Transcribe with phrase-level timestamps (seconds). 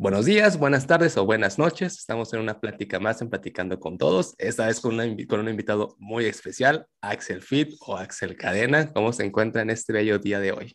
[0.00, 1.98] Buenos días, buenas tardes o buenas noches.
[1.98, 4.34] Estamos en una plática más en Platicando con Todos.
[4.38, 8.90] Esta vez con, con un invitado muy especial, Axel Fit o Axel Cadena.
[8.94, 10.74] ¿Cómo se encuentra en este bello día de hoy?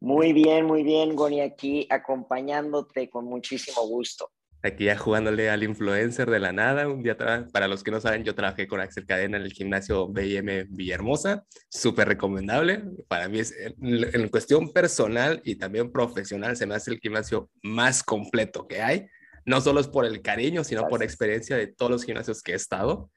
[0.00, 4.32] Muy bien, muy bien, Goni, aquí acompañándote con muchísimo gusto.
[4.60, 6.88] Aquí ya jugándole al influencer de la nada.
[6.88, 7.16] Un día,
[7.52, 11.44] para los que no saben, yo trabajé con Axel Cadena en el gimnasio BM Villahermosa.
[11.68, 12.82] Súper recomendable.
[13.06, 18.02] Para mí es, en, cuestión personal y también profesional, se me hace el gimnasio más
[18.02, 19.06] completo que hay.
[19.44, 22.56] No solo es por el cariño, sino por experiencia de todos los gimnasios que he
[22.56, 23.12] estado.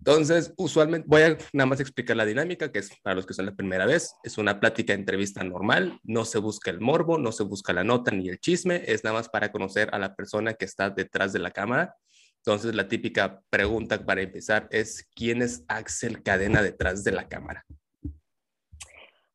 [0.00, 3.44] Entonces, usualmente voy a nada más explicar la dinámica, que es para los que son
[3.44, 7.42] la primera vez, es una plática entrevista normal, no se busca el morbo, no se
[7.42, 10.64] busca la nota ni el chisme, es nada más para conocer a la persona que
[10.64, 11.96] está detrás de la cámara.
[12.38, 17.66] Entonces, la típica pregunta para empezar es, ¿quién es Axel Cadena detrás de la cámara?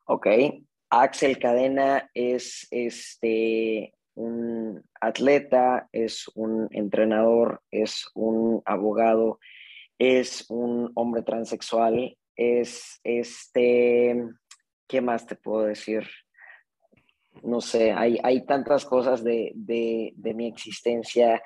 [0.05, 0.27] Ok,
[0.89, 9.39] Axel Cadena es este, un atleta, es un entrenador, es un abogado,
[9.97, 14.15] es un hombre transexual, es este,
[14.87, 16.07] ¿qué más te puedo decir?
[17.43, 21.41] No sé, hay, hay tantas cosas de, mi existencia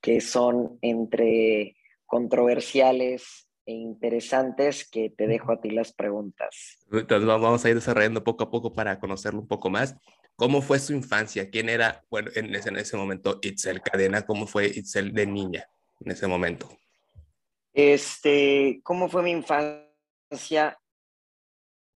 [0.00, 6.78] que son entre controversiales e interesantes que te dejo a ti las preguntas.
[6.90, 9.96] Entonces vamos a ir desarrollando poco a poco para conocerlo un poco más.
[10.34, 11.50] ¿Cómo fue su infancia?
[11.50, 14.22] ¿Quién era, bueno, en ese, en ese momento Itzel Cadena?
[14.22, 15.68] ¿Cómo fue Itzel de niña
[16.00, 16.68] en ese momento?
[17.72, 20.78] Este, ¿cómo fue mi infancia?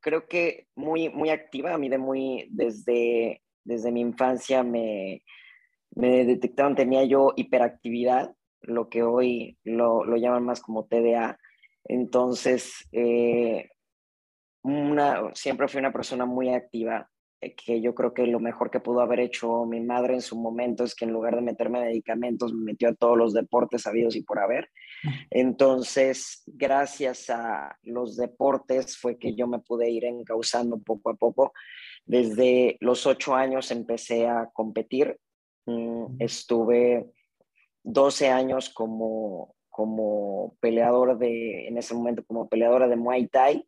[0.01, 5.23] Creo que muy, muy activa, a mí de muy, desde, desde mi infancia me,
[5.95, 11.39] me detectaron, tenía yo hiperactividad, lo que hoy lo, lo llaman más como TDA.
[11.85, 13.69] Entonces, eh,
[14.63, 17.09] una, siempre fui una persona muy activa,
[17.41, 20.37] eh, que yo creo que lo mejor que pudo haber hecho mi madre en su
[20.37, 24.17] momento es que en lugar de meterme medicamentos, me metió a todos los deportes sabidos
[24.17, 24.69] y por haber.
[25.31, 31.53] Entonces, gracias a los deportes fue que yo me pude ir encauzando poco a poco.
[32.05, 35.19] Desde los ocho años empecé a competir.
[35.67, 37.07] Mm, estuve
[37.83, 43.67] 12 años como, como peleador de, en ese momento, como peleadora de Muay Thai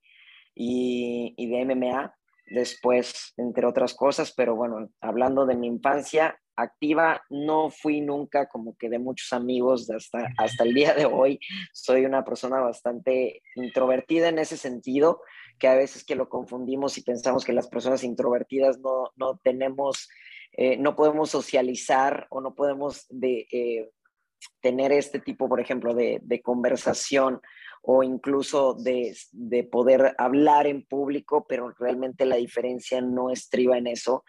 [0.54, 2.17] y, y de MMA
[2.50, 8.76] después, entre otras cosas, pero bueno, hablando de mi infancia activa, no fui nunca como
[8.76, 11.38] que de muchos amigos hasta, hasta el día de hoy.
[11.72, 15.20] Soy una persona bastante introvertida en ese sentido,
[15.58, 20.08] que a veces que lo confundimos y pensamos que las personas introvertidas no, no tenemos,
[20.52, 23.90] eh, no podemos socializar o no podemos de, eh,
[24.60, 27.40] tener este tipo, por ejemplo, de, de conversación
[27.82, 33.86] o incluso de, de, poder hablar en público, pero realmente la diferencia no estriba en
[33.86, 34.24] eso,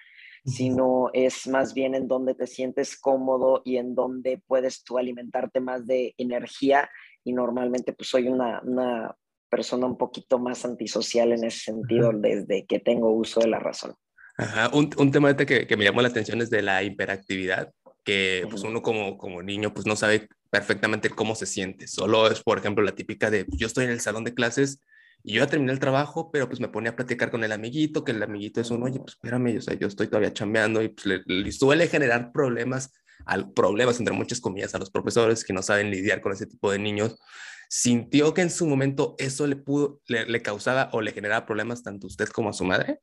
[0.45, 5.59] sino es más bien en donde te sientes cómodo y en donde puedes tú alimentarte
[5.59, 6.89] más de energía
[7.23, 9.15] y normalmente pues soy una, una
[9.49, 13.95] persona un poquito más antisocial en ese sentido desde que tengo uso de la razón.
[14.37, 14.69] Ajá.
[14.73, 17.73] Un, un tema que, que me llamó la atención es de la hiperactividad,
[18.05, 21.87] que pues uno como, como niño pues no sabe perfectamente cómo se siente.
[21.87, 24.81] Solo es, por ejemplo, la típica de yo estoy en el salón de clases
[25.23, 28.03] y yo ya terminé el trabajo, pero pues me ponía a platicar con el amiguito,
[28.03, 30.89] que el amiguito es uno, oye, pues espérame, o sea, yo estoy todavía chambeando y
[30.89, 32.93] pues le, suele generar problemas,
[33.25, 36.71] al, problemas entre muchas comillas a los profesores que no saben lidiar con ese tipo
[36.71, 37.19] de niños.
[37.67, 41.83] ¿Sintió que en su momento eso le pudo, le, le causaba o le generaba problemas
[41.83, 43.01] tanto a usted como a su madre?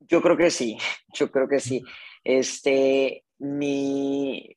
[0.00, 0.76] Yo creo que sí,
[1.14, 1.82] yo creo que sí.
[2.24, 4.56] Este, mi,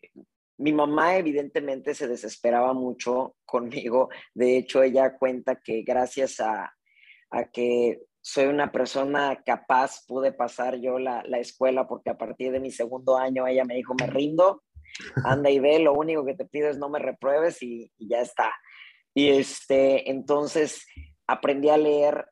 [0.58, 4.10] mi mamá evidentemente se desesperaba mucho conmigo.
[4.34, 6.74] De hecho, ella cuenta que gracias a,
[7.52, 12.72] que soy una persona capaz, pude pasar yo la, escuela porque a partir de mi
[12.72, 14.64] segundo año ella me dijo, me rindo,
[15.26, 18.54] anda y ve, lo único que te pido es no me repruebes y ya está.
[19.14, 20.86] Y este, entonces
[21.28, 22.26] aprendí a leer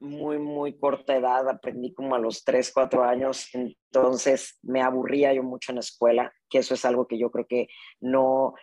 [0.00, 5.42] muy, muy corta edad, aprendí como a los 3, 4 años, entonces me aburría yo
[5.42, 7.68] mucho en la escuela, que eso es algo que yo creo que
[8.00, 8.54] no,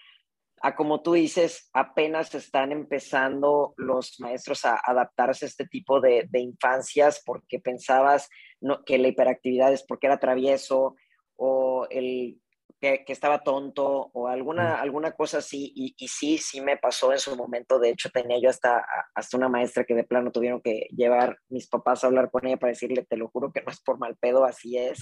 [0.62, 6.28] a como tú dices, apenas están empezando los maestros a adaptarse a este tipo de,
[6.30, 8.30] de infancias porque pensabas
[8.62, 10.96] no, que la hiperactividad es porque era travieso
[11.36, 12.42] o el
[12.80, 15.72] que, estaba tonto o alguna, alguna cosa así.
[15.76, 17.80] Y, y, sí, sí me pasó en su momento.
[17.80, 18.86] De hecho, tenía yo hasta,
[19.16, 22.58] hasta una maestra que de plano tuvieron que llevar mis papás a hablar con ella
[22.58, 25.00] para decirle, te lo juro que no es por mal pedo, así es.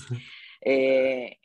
[0.61, 1.37] Eh,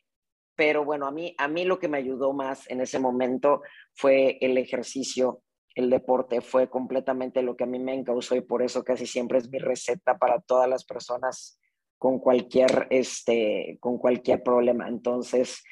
[0.56, 3.62] pero bueno, a mí, a mí lo que me ayudó más en ese momento
[3.94, 5.42] fue el ejercicio,
[5.74, 9.38] el deporte, fue completamente lo que a mí me encausó y por eso casi siempre
[9.38, 11.58] es mi receta para todas las personas
[11.96, 14.88] con cualquier, este, con cualquier problema.
[14.88, 15.62] Entonces,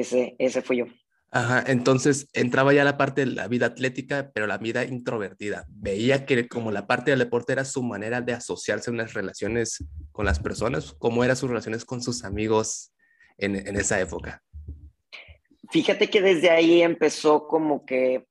[0.00, 0.86] ese, ese fui yo.
[1.30, 5.66] Ajá, entonces entraba ya la parte de la vida atlética, pero la vida introvertida.
[5.68, 9.84] Veía que como la parte del deporte era su manera de asociarse en las relaciones
[10.12, 12.92] con las personas, cómo eran sus relaciones con sus amigos
[13.36, 14.42] en, en esa época.
[15.70, 18.26] Fíjate que desde ahí empezó como que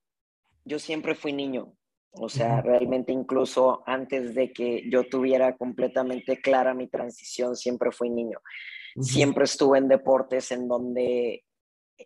[0.64, 1.76] yo siempre fui niño,
[2.12, 8.10] o sea, realmente incluso antes de que yo tuviera completamente clara mi transición, siempre fui
[8.10, 8.40] niño.
[9.02, 11.44] Siempre estuve en deportes en donde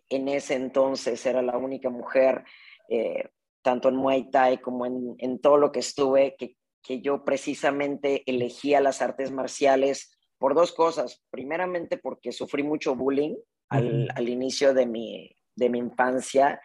[0.08, 2.44] en ese entonces era la única mujer,
[2.88, 3.28] eh,
[3.62, 8.22] tanto en Muay Thai como en, en todo lo que estuve, que, que, yo precisamente
[8.26, 11.22] elegía las artes marciales por dos cosas.
[11.30, 13.36] Primeramente porque sufrí mucho bullying
[13.68, 16.60] al, al inicio de mi, de mi infancia.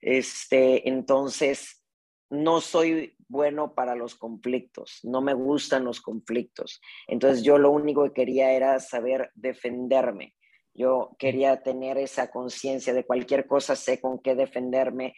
[0.00, 1.84] Este, entonces,
[2.30, 6.80] no soy bueno para los conflictos, no me gustan los conflictos.
[7.06, 10.34] Entonces yo lo único que quería era saber defenderme.
[10.78, 15.14] Yo quería tener esa conciencia de cualquier cosa, sé con qué defenderme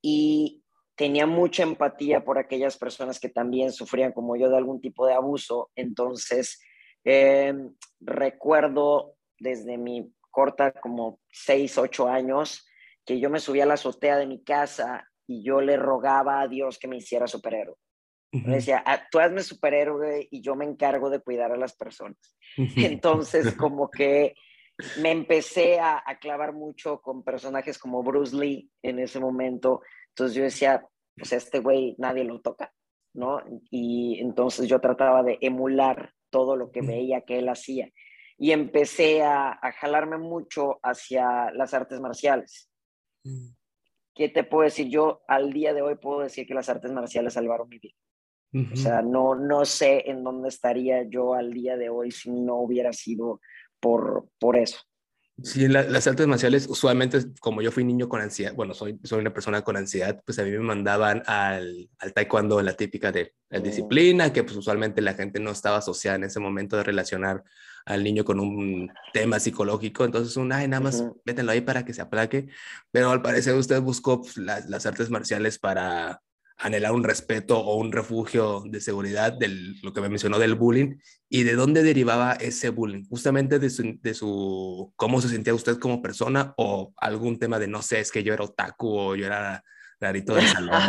[0.00, 0.62] y
[0.96, 5.12] tenía mucha empatía por aquellas personas que también sufrían como yo de algún tipo de
[5.12, 5.70] abuso.
[5.76, 6.60] Entonces,
[7.04, 12.66] em, recuerdo desde mi corta como seis, ocho años
[13.04, 16.48] que yo me subía a la azotea de mi casa y yo le rogaba a
[16.48, 17.76] Dios que me hiciera superhéroe.
[18.32, 22.34] Me decía, ah, tú hazme superhéroe y yo me encargo de cuidar a las personas.
[22.76, 24.34] Entonces, como que
[25.00, 29.82] me empecé a, clavar mucho con personajes como Bruce Lee en ese momento.
[30.08, 30.86] Entonces yo decía,
[31.16, 32.72] pues este güey nadie lo toca,
[33.14, 33.40] ¿no?
[33.70, 37.90] Y entonces yo trataba de emular todo lo que veía que él hacía.
[38.38, 42.70] Y empecé a, jalarme mucho hacia las artes marciales.
[44.14, 44.88] ¿Qué te puedo decir?
[44.88, 47.94] Yo al día de hoy puedo decir que las artes marciales salvaron mi vida.
[48.70, 52.56] O sea, no, no sé en dónde estaría yo al día de hoy si no
[52.56, 53.40] hubiera sido
[53.82, 54.78] por, por eso.
[55.42, 59.32] Sí, las artes marciales, usualmente, como yo fui niño con ansiedad, bueno, soy, soy una
[59.32, 63.58] persona con ansiedad, pues a mí me mandaban al, al taekwondo, la típica de la
[63.58, 63.62] mm.
[63.62, 67.42] disciplina, que pues usualmente la gente no estaba asociada en ese momento de relacionar
[67.86, 71.94] al niño con un tema psicológico, entonces un, ay, nada más métenlo ahí para que
[71.94, 72.48] se aplaque,
[72.92, 76.22] pero al parecer usted buscó pues, las, las artes marciales para
[76.62, 79.48] anhelar un respeto o un refugio de seguridad de
[79.82, 80.96] lo que me mencionó del bullying
[81.28, 85.78] y de dónde derivaba ese bullying, justamente de su, de su, cómo se sentía usted
[85.78, 89.26] como persona o algún tema de no sé, es que yo era otaku o yo
[89.26, 89.62] era
[90.00, 90.80] rarito de salón.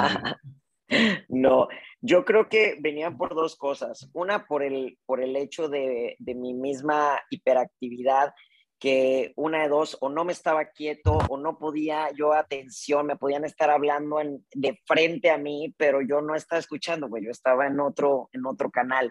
[1.30, 1.68] no,
[2.02, 4.10] yo creo que venían por dos cosas.
[4.14, 8.34] Una por el, por el hecho de, de mi misma hiperactividad
[8.84, 13.16] que una de dos, o no me estaba quieto, o no podía yo atención, me
[13.16, 17.32] podían estar hablando en, de frente a mí, pero yo no estaba escuchando, pues yo
[17.32, 19.10] estaba en otro, en otro canal.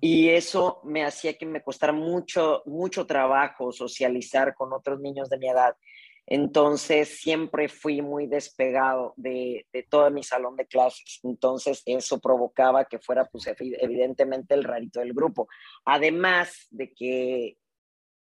[0.00, 5.36] Y eso me hacía que me costara mucho, mucho trabajo socializar con otros niños de
[5.36, 5.76] mi edad.
[6.24, 11.20] Entonces siempre fui muy despegado de, de, todo mi salón de clases.
[11.24, 15.46] Entonces eso provocaba que fuera pues evidentemente el rarito del grupo.
[15.84, 17.58] Además de que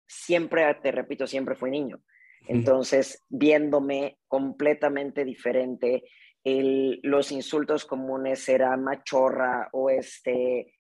[0.08, 2.02] siempre, te repito, siempre fui niño.
[2.48, 6.04] Entonces, viéndome completamente diferente,
[6.44, 10.74] los insultos comunes eran machorra o este,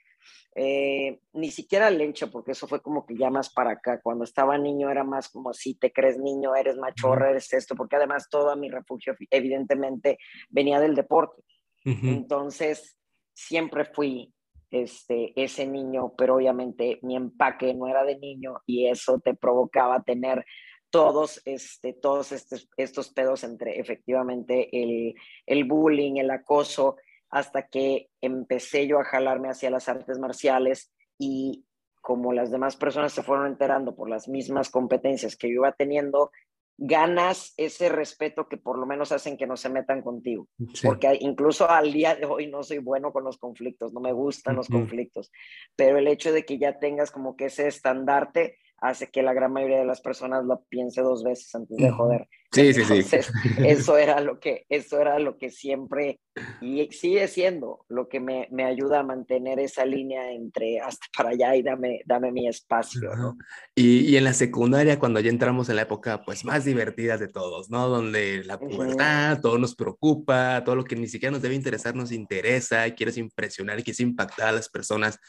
[0.56, 4.02] eh, ni siquiera lencha, porque eso fue como que ya más para acá.
[4.02, 7.96] Cuando estaba niño era más como si te crees niño, eres machorra, eres esto, porque
[7.96, 10.18] además todo mi refugio evidentemente
[10.50, 11.42] venía del deporte.
[11.86, 12.98] Entonces,
[13.34, 14.34] siempre fui
[14.74, 20.01] este, ese niño, pero obviamente mi empaque no era de niño y eso te provocaba
[20.01, 20.44] tener
[20.89, 25.13] todos, este, todos estos, pedos entre efectivamente el,
[25.46, 26.98] el bullying, el acoso,
[27.30, 31.65] hasta que empecé yo a jalarme hacia las artes marciales y
[32.01, 36.32] como las demás personas se fueron enterando por las mismas competencias que yo iba teniendo,
[36.77, 40.48] ganas ese respeto que por lo menos hacen que no se metan contigo.
[40.84, 44.56] Porque incluso al día de hoy no soy bueno con los conflictos, no me gustan
[44.56, 45.32] los conflictos,
[45.75, 49.53] pero el hecho de que ya tengas como que ese estandarte hace que la gran
[49.53, 52.27] mayoría de las personas lo piense dos veces antes de joder.
[52.53, 53.17] Sí, sí, sí.
[53.65, 56.19] Eso era lo que, eso era lo que siempre,
[56.62, 61.29] y sigue siendo lo que me, me ayuda a mantener esa línea entre hasta para
[61.29, 63.38] allá y dame, dame mi espacio, ¿no?
[63.75, 67.27] Y, y, en la secundaria, cuando ya entramos en la época, pues, más divertida de
[67.27, 67.88] todos, ¿no?
[67.88, 72.12] Donde la pubertad, todo nos preocupa, todo lo que ni siquiera nos debe interesar nos
[72.12, 75.19] interesa, y quieres impresionar y quieres impactar a las personas.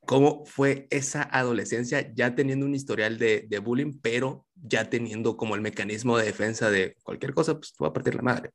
[0.00, 5.54] ¿Cómo fue esa adolescencia ya teniendo un historial de, de bullying, pero ya teniendo como
[5.54, 8.50] el mecanismo de defensa de cualquier cosa, pues te va a partir la madre.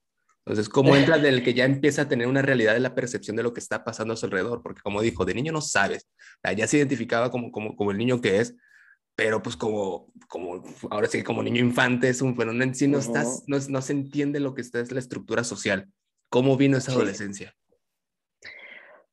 [0.45, 3.43] Entonces, ¿cómo entra del que ya empieza a tener una realidad de la percepción de
[3.43, 4.61] lo que está pasando a su alrededor?
[4.61, 6.07] Porque como dijo, de niño no sabes,
[6.55, 8.55] ya se identificaba como, como, como el niño que es,
[9.15, 12.97] pero pues como, como ahora sí como niño infante es un fenómeno en sí, no,
[12.97, 15.87] estás, no, no, se entiende lo que está es la estructura social.
[16.29, 17.55] ¿Cómo vino esa adolescencia?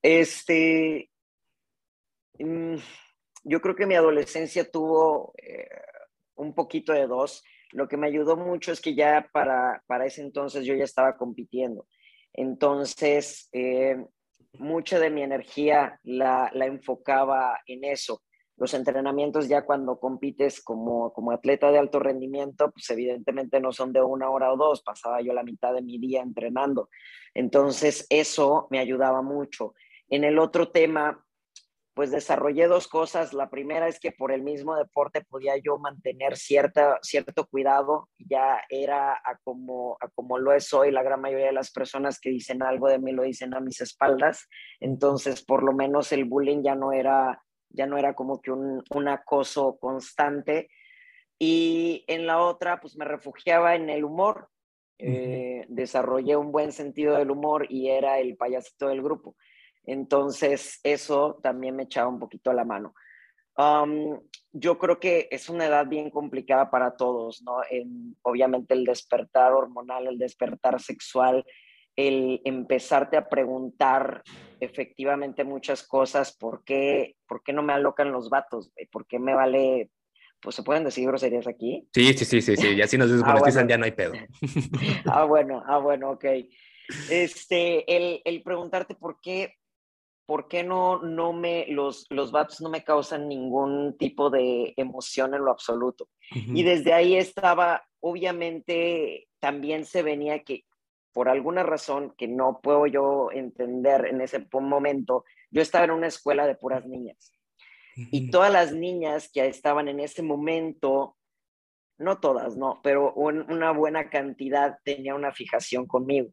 [0.00, 1.10] Este,
[2.38, 2.76] mm,
[3.44, 5.68] yo creo que mi adolescencia tuvo eh,
[6.40, 7.44] un poquito de dos.
[7.72, 11.16] Lo que me ayudó mucho es que ya para, para ese entonces yo ya estaba
[11.16, 11.86] compitiendo.
[12.32, 13.96] Entonces, eh,
[14.54, 18.22] mucha de mi energía la, la, enfocaba en eso.
[18.56, 23.92] Los entrenamientos ya cuando compites como, como atleta de alto rendimiento, pues evidentemente no son
[23.92, 26.88] de una hora o dos, pasaba yo la mitad de mi día entrenando.
[27.34, 29.74] Entonces, eso me ayudaba mucho.
[30.08, 31.24] En el otro tema,
[31.94, 33.32] pues desarrollé dos cosas.
[33.32, 38.08] La primera es que por el mismo deporte podía yo mantener cierta, cierto cuidado.
[38.18, 42.20] Ya era a como, a como lo es hoy la gran mayoría de las personas
[42.20, 44.48] que dicen algo de mí lo dicen a mis espaldas.
[44.78, 48.82] Entonces, por lo menos el bullying ya no era, ya no era como que un,
[48.90, 50.68] un acoso constante.
[51.38, 54.48] Y en la otra, pues me refugiaba en el humor.
[55.02, 59.34] Eh, desarrollé un buen sentido del humor y era el payasito del grupo.
[59.90, 62.94] Entonces, eso también me echaba un poquito a la mano.
[64.52, 67.58] yo creo que es una edad bien complicada para todos, ¿no?
[68.22, 71.44] obviamente el despertar hormonal, el despertar sexual,
[71.96, 74.22] el empezarte a preguntar
[74.60, 78.72] efectivamente muchas cosas, ¿por qué, por qué no me alocan los vatos?
[78.92, 79.90] ¿Por qué me vale
[80.40, 81.86] pues se pueden decir groserías aquí.
[81.92, 82.74] Sí, sí, sí, sí, sí.
[82.74, 84.14] Ya si nos desmonetizan ya no hay pedo.
[85.04, 86.24] ah, bueno, ah, bueno, ok.
[87.10, 89.59] Este, el, el preguntarte por qué,
[90.30, 95.34] ¿por qué no, no me, los, los VAPs no me causan ningún tipo de emoción
[95.34, 96.08] en lo absoluto?
[96.30, 100.66] Y desde ahí estaba, obviamente, también se venía que
[101.12, 106.06] por alguna razón que no puedo yo entender en ese momento, yo estaba en una
[106.06, 107.32] escuela de puras niñas.
[107.96, 111.16] Y todas las niñas que estaban en ese momento,
[111.98, 116.30] no todas, no, pero una buena cantidad tenía una fijación conmigo.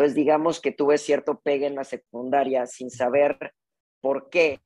[0.00, 3.52] Entonces, digamos que tuve cierto pegue en la secundaria sin saber
[4.00, 4.58] por qué.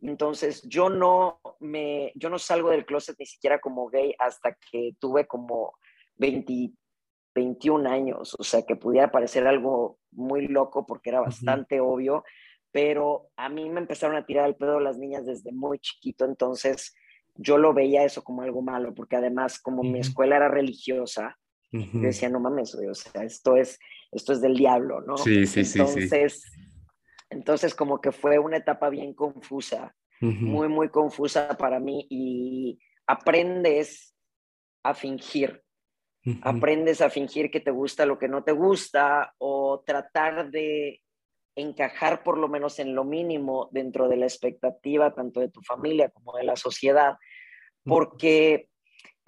[0.00, 4.94] Entonces, yo no me, yo no salgo del closet ni siquiera como gay hasta que
[5.00, 5.74] tuve como
[6.18, 6.70] 20,
[7.34, 12.22] 21 años, o sea, que pudiera parecer algo muy loco porque era bastante obvio,
[12.70, 16.94] pero a mí me empezaron a tirar el pedo las niñas desde muy chiquito, entonces
[17.34, 21.36] yo lo veía eso como algo malo, porque además como mi escuela era religiosa,
[21.72, 23.80] decía, no mames, o sea, esto es,
[24.12, 25.16] esto es del diablo, ¿no?
[25.16, 25.78] Sí, sí, sí.
[25.78, 26.42] Entonces,
[27.30, 34.16] entonces como que fue una etapa bien confusa, muy, muy confusa para mí y aprendes
[34.82, 35.62] a fingir.
[36.42, 41.00] Aprendes a fingir que te gusta lo que no te gusta o tratar de
[41.54, 46.10] encajar por lo menos en lo mínimo dentro de la expectativa tanto de tu familia
[46.10, 47.16] como de la sociedad,
[47.84, 48.68] porque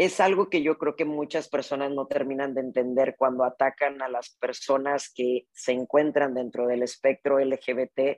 [0.01, 4.09] es algo que yo creo que muchas personas no terminan de entender cuando atacan a
[4.09, 8.17] las personas que se encuentran dentro del espectro LGBT,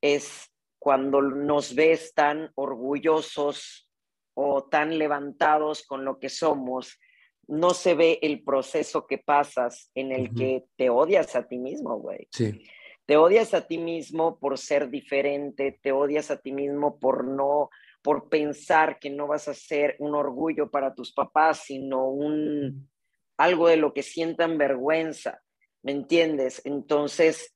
[0.00, 3.90] es cuando nos ves tan orgullosos
[4.32, 6.98] o tan levantados con lo que somos,
[7.46, 11.98] no se ve el proceso que pasas en el que te odias a ti mismo,
[11.98, 12.26] güey.
[12.30, 12.64] Sí.
[13.04, 17.68] Te odias a ti mismo por ser diferente, te odias a ti mismo por no
[18.02, 22.90] por pensar que no vas a ser un orgullo para tus papás, sino un
[23.38, 25.40] algo de lo que sientan vergüenza,
[25.82, 26.62] ¿me entiendes?
[26.64, 27.54] Entonces,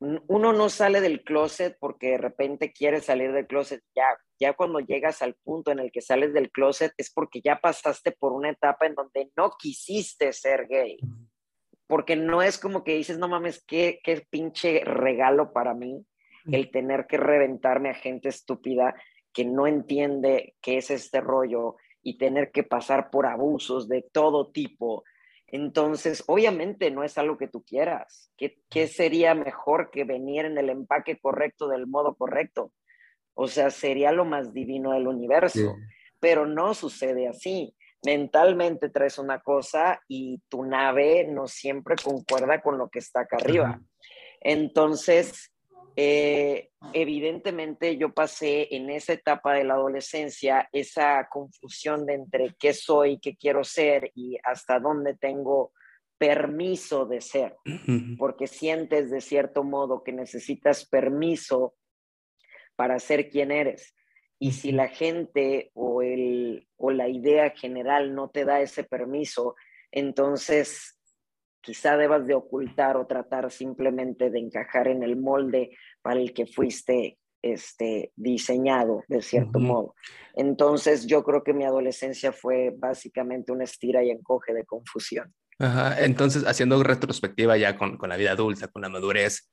[0.00, 4.06] uno no sale del closet porque de repente quiere salir del closet, ya,
[4.38, 8.12] ya cuando llegas al punto en el que sales del closet es porque ya pasaste
[8.12, 10.98] por una etapa en donde no quisiste ser gay.
[11.88, 16.04] Porque no es como que dices, no mames, qué, qué pinche regalo para mí
[16.52, 18.94] el tener que reventarme a gente estúpida
[19.32, 24.50] que no entiende qué es este rollo y tener que pasar por abusos de todo
[24.50, 25.04] tipo.
[25.46, 28.30] Entonces, obviamente no es algo que tú quieras.
[28.36, 32.72] ¿Qué, ¿Qué, sería mejor que venir en el empaque correcto del modo correcto?
[33.34, 35.76] O sea, sería lo más divino del universo,
[36.18, 37.74] pero no sucede así.
[38.04, 43.36] Mentalmente traes una cosa y tu nave no siempre concuerda con lo que está acá
[43.36, 43.80] arriba.
[44.40, 45.52] Entonces,
[46.00, 52.72] eh, evidentemente yo pasé en esa etapa de la adolescencia esa confusión de entre qué
[52.72, 55.72] soy, qué quiero ser y hasta dónde tengo
[56.16, 57.56] permiso de ser,
[58.16, 61.74] porque sientes de cierto modo que necesitas permiso
[62.76, 63.96] para ser quien eres.
[64.38, 69.56] Y si la gente o, el, o la idea general no te da ese permiso,
[69.90, 70.96] entonces
[71.68, 76.46] quizá debas de ocultar o tratar simplemente de encajar en el molde para el que
[76.46, 79.94] fuiste este, diseñado de cierto modo.
[80.34, 85.34] Entonces yo creo que mi adolescencia fue básicamente una estira y encoge de confusión.
[85.58, 86.04] Ajá.
[86.04, 89.50] Entonces, haciendo retrospectiva ya con, con, la vida adulta, con la madurez,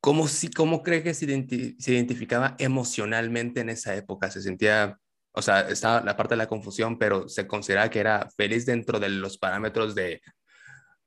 [0.00, 1.26] ¿cómo, si, cómo cree que se,
[1.78, 4.30] se, identificaba emocionalmente en esa época?
[4.30, 4.98] ¿Se sentía,
[5.32, 8.98] o sea, estaba la parte de la confusión, pero se consideraba que era feliz dentro
[8.98, 10.20] de los parámetros de,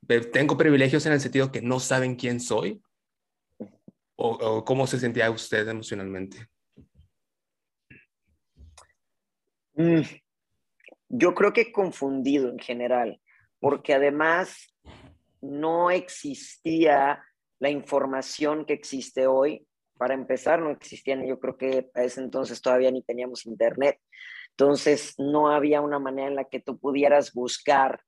[0.01, 2.81] de tengo privilegios en el sentido que no saben quién soy?
[4.23, 6.47] ¿O, cómo se sentía usted emocionalmente?
[9.73, 10.01] Mm,
[11.09, 13.19] yo creo que confundido en general,
[13.59, 14.75] porque además
[15.41, 17.23] no existía
[17.57, 19.65] la información que existe hoy.
[19.97, 23.99] Para empezar, no existían, yo creo que a ese entonces todavía ni teníamos internet.
[24.51, 28.01] Entonces, no había una manera en la que tú pudieras buscar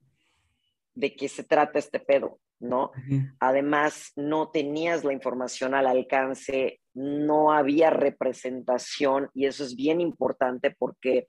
[0.94, 2.40] de qué se trata este pedo.
[2.64, 2.92] ¿No?
[3.40, 10.72] Además, no tenías la información al alcance, no había representación y eso es bien importante
[10.72, 11.28] porque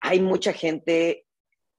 [0.00, 1.26] hay mucha gente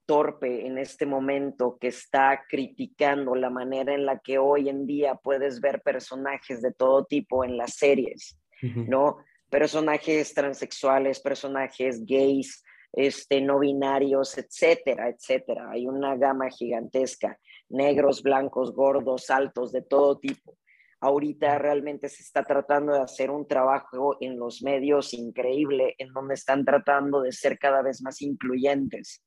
[0.04, 5.14] torpe en este momento que está criticando la manera en la que hoy en día
[5.14, 9.18] puedes ver personajes de todo tipo en las series, ¿no?
[9.50, 15.70] Personajes transexuales, personajes gays, este, no binarios, etcétera, etcétera.
[15.70, 20.56] Hay una gama gigantesca negros, blancos, gordos, altos, de todo tipo.
[21.00, 26.34] Ahorita realmente se está tratando de hacer un trabajo en los medios increíble, en donde
[26.34, 29.24] están tratando de ser cada vez más incluyentes.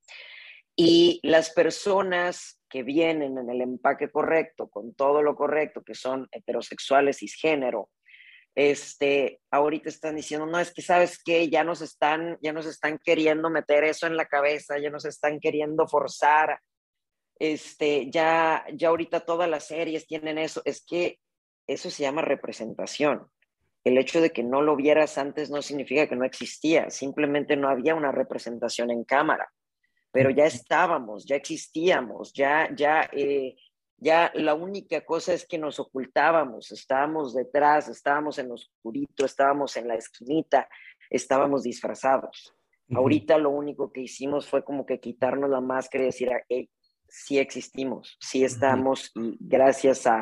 [0.75, 6.27] Y las personas que vienen en el empaque correcto, con todo lo correcto, que son
[6.31, 7.89] heterosexuales, cisgénero,
[8.55, 12.99] este, ahorita están diciendo, no, es que sabes que ya nos están, ya nos están
[13.03, 16.59] queriendo meter eso en la cabeza, ya nos están queriendo forzar
[17.41, 21.17] este, ya, ya ahorita todas las series tienen eso, es que
[21.65, 23.25] eso se llama representación.
[23.83, 27.67] El hecho de que no lo vieras antes no significa que no existía, simplemente no
[27.67, 29.51] había una representación en cámara,
[30.11, 33.55] pero ya estábamos, ya existíamos, ya, ya, eh,
[33.97, 39.75] ya la única cosa es que nos ocultábamos, estábamos detrás, estábamos en lo oscurito, estábamos
[39.77, 40.69] en la esquinita,
[41.09, 42.53] estábamos disfrazados.
[42.93, 46.69] Ahorita lo único que hicimos fue como que quitarnos la máscara y decir, hey,
[47.11, 50.19] sí existimos, sí estamos y gracias a,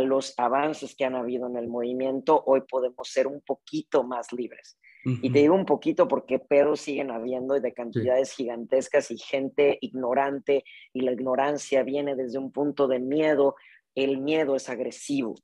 [0.00, 4.78] los avances que han habido en el movimiento, hoy podemos ser un poquito más libres.
[5.04, 10.64] Y te digo un poquito porque pedos siguen habiendo de cantidades gigantescas y gente ignorante
[10.94, 13.56] y la ignorancia viene desde un punto de miedo.
[13.94, 15.34] El miedo es agresivo.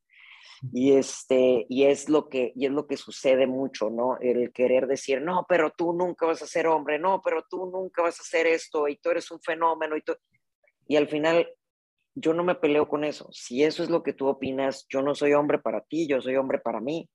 [0.73, 4.17] Y, este, y, es lo que, y es lo que sucede mucho, ¿no?
[4.21, 8.03] El querer decir, no, pero tú nunca vas a ser hombre, no, pero tú nunca
[8.03, 9.97] vas a hacer esto y tú eres un fenómeno.
[9.97, 10.15] Y tú...
[10.91, 11.49] Y al final,
[12.17, 13.29] yo no me peleo con eso.
[13.31, 16.35] Si eso es lo que tú opinas, yo no soy hombre para ti, yo soy
[16.35, 17.09] hombre para mí.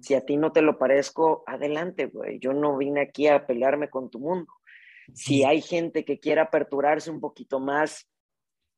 [0.00, 2.38] Si a ti no te lo parezco, adelante, güey.
[2.38, 4.46] Yo no vine aquí a pelearme con tu mundo.
[5.12, 8.08] Si hay gente que quiera aperturarse un poquito más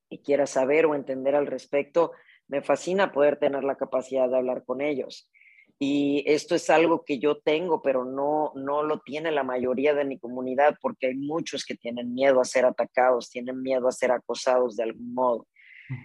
[0.09, 2.13] y quiera saber o entender al respecto,
[2.49, 5.29] me fascina poder tener la capacidad de hablar con ellos.
[5.79, 10.07] Y esto es algo que yo tengo, pero no, no lo tiene la mayoría de
[10.07, 14.11] mi comunidad porque hay muchos que tienen miedo a ser atacados, tienen miedo a ser
[14.11, 15.47] acosados de algún modo.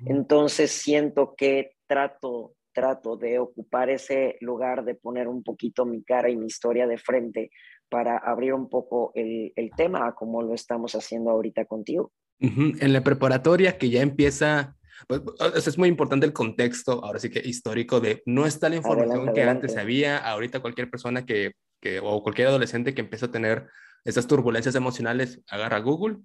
[0.05, 6.29] Entonces siento que trato, trato de ocupar ese lugar, de poner un poquito mi cara
[6.29, 7.49] y mi historia de frente
[7.89, 12.11] para abrir un poco el, el tema como lo estamos haciendo ahorita contigo.
[12.39, 14.75] En la preparatoria que ya empieza
[15.07, 19.33] pues, es muy importante el contexto, ahora sí que histórico, de no está la información
[19.33, 23.67] que antes había, ahorita cualquier persona que, que, o cualquier adolescente que empieza a tener
[24.03, 26.17] esas turbulencias emocionales, agarra Google,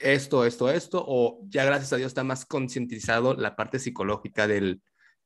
[0.00, 4.82] esto, esto, esto, o ya gracias a Dios está más concientizado la parte psicológica del,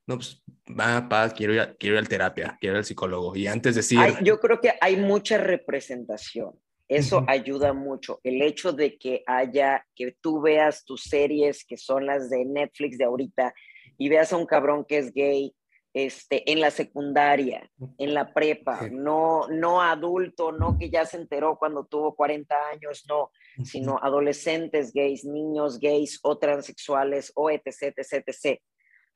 [0.06, 3.36] no, pues, va, pa, quiero ir, a, quiero ir a terapia, quiero ir al psicólogo.
[3.36, 3.98] Y antes decir...
[4.22, 6.58] yo creo que hay mucha representación.
[6.92, 8.20] Eso ayuda mucho.
[8.22, 12.98] El hecho de que haya, que tú veas tus series que son las de Netflix
[12.98, 13.54] de ahorita
[13.96, 15.54] y veas a un cabrón que es gay
[15.94, 21.56] este, en la secundaria, en la prepa, no, no adulto, no que ya se enteró
[21.58, 23.30] cuando tuvo 40 años, no,
[23.64, 28.60] sino adolescentes gays, niños gays o transexuales o etc, etc, etc.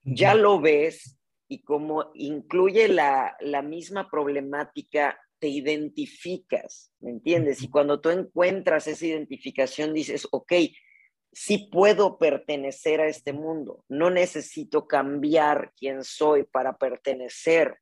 [0.03, 7.63] Ya lo ves y como incluye la, la misma problemática te identificas, ¿me entiendes?
[7.63, 10.53] Y cuando tú encuentras esa identificación, dices, ok,
[11.33, 17.79] sí puedo pertenecer a este mundo, no necesito cambiar quién soy para pertenecer,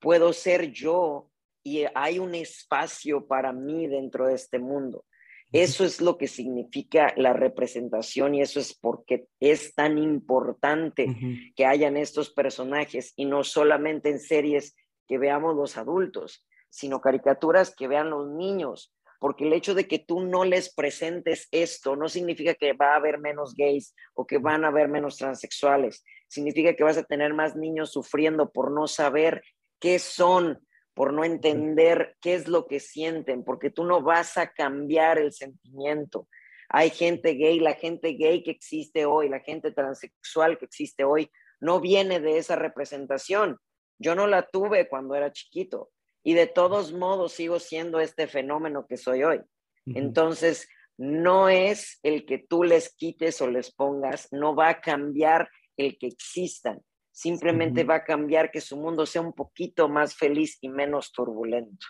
[0.00, 1.30] puedo ser yo
[1.62, 5.04] y hay un espacio para mí dentro de este mundo.
[5.52, 11.06] Eso es lo que significa la representación y eso es porque es tan importante
[11.54, 14.74] que hayan estos personajes y no solamente en series
[15.06, 20.00] que veamos los adultos, sino caricaturas que vean los niños, porque el hecho de que
[20.00, 24.38] tú no les presentes esto no significa que va a haber menos gays o que
[24.38, 28.88] van a haber menos transexuales, significa que vas a tener más niños sufriendo por no
[28.88, 29.44] saber
[29.78, 34.52] qué son, por no entender qué es lo que sienten, porque tú no vas a
[34.52, 36.26] cambiar el sentimiento.
[36.68, 41.30] Hay gente gay, la gente gay que existe hoy, la gente transexual que existe hoy,
[41.60, 43.58] no viene de esa representación.
[43.96, 45.92] Yo no la tuve cuando era chiquito
[46.24, 49.40] y de todos modos sigo siendo este fenómeno que soy hoy.
[49.86, 55.50] Entonces, no es el que tú les quites o les pongas, no va a cambiar
[55.76, 56.82] el que existan
[57.14, 61.86] simplemente va a cambiar que su mundo sea un poquito más feliz y menos turbulento.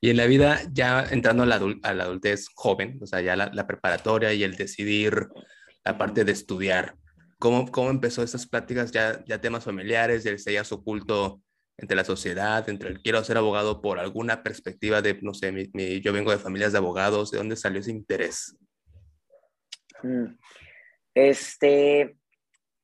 [0.00, 4.32] Y en la vida, ya entrando a la, adultez joven, o sea, ya la, preparatoria
[4.32, 5.28] y el decidir
[5.84, 6.96] la parte de estudiar,
[7.38, 11.42] ¿cómo, cómo empezó estas pláticas ya, ya temas familiares, del sellas oculto
[11.80, 15.70] entre la sociedad, entre el quiero ser abogado por alguna perspectiva de, no sé,
[16.02, 18.54] yo vengo de familias de abogados, ¿de dónde salió ese interés?
[20.02, 20.26] Mm.
[21.14, 22.16] Este,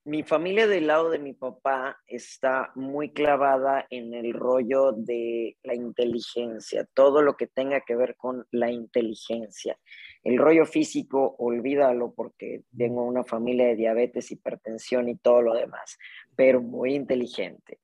[0.05, 5.75] mi familia del lado de mi papá está muy clavada en el rollo de la
[5.75, 9.79] inteligencia, todo lo que tenga que ver con la inteligencia.
[10.25, 15.99] El rollo físico, olvídalo porque tengo una familia de diabetes, hipertensión y todo lo demás,
[16.35, 17.79] pero muy inteligente.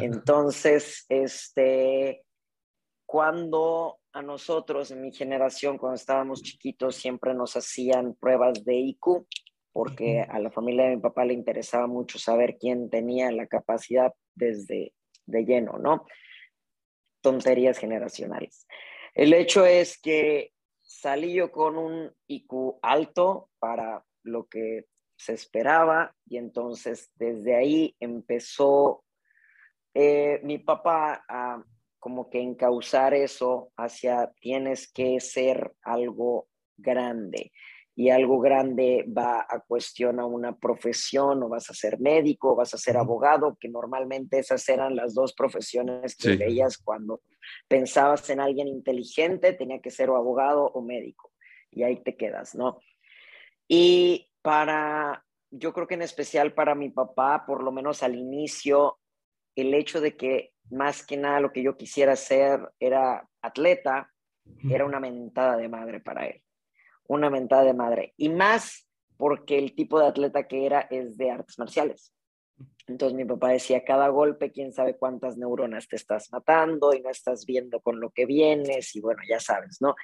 [0.00, 2.24] Entonces, este,
[3.06, 9.26] cuando a nosotros, en mi generación, cuando estábamos chiquitos, siempre nos hacían pruebas de IQ,
[9.72, 14.12] porque a la familia de mi papá le interesaba mucho saber quién tenía la capacidad
[14.34, 14.92] desde
[15.26, 16.06] de lleno, ¿no?
[17.22, 18.66] Tonterías generacionales.
[19.14, 26.14] El hecho es que salí yo con un IQ alto para lo que se esperaba
[26.26, 29.01] y entonces desde ahí empezó
[29.94, 31.62] eh, mi papá a
[32.02, 37.52] como que encauzar eso hacia tienes que ser algo grande
[37.94, 42.74] y algo grande va a cuestionar una profesión o vas a ser médico o vas
[42.74, 47.20] a ser abogado, que normalmente esas eran las dos profesiones que veías cuando
[47.68, 51.30] pensabas en alguien inteligente, tenía que ser o abogado o médico
[51.70, 52.80] y ahí te quedas, ¿no?
[53.68, 58.98] Y para, yo creo que en especial para mi papá, por lo menos al inicio,
[59.56, 64.10] el hecho de que más que nada lo que yo quisiera ser era atleta,
[64.68, 66.42] era una mentada de madre para él
[67.12, 68.14] una mentada de madre.
[68.16, 72.12] Y más porque el tipo de atleta que era es de artes marciales.
[72.86, 77.10] Entonces mi papá decía, cada golpe, quién sabe cuántas neuronas te estás matando y no
[77.10, 79.94] estás viendo con lo que vienes y bueno, ya sabes, ¿no?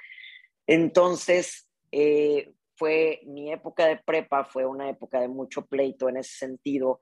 [0.65, 6.37] Entonces, eh, fue mi época de prepa, fue una época de mucho pleito en ese
[6.37, 6.99] sentido,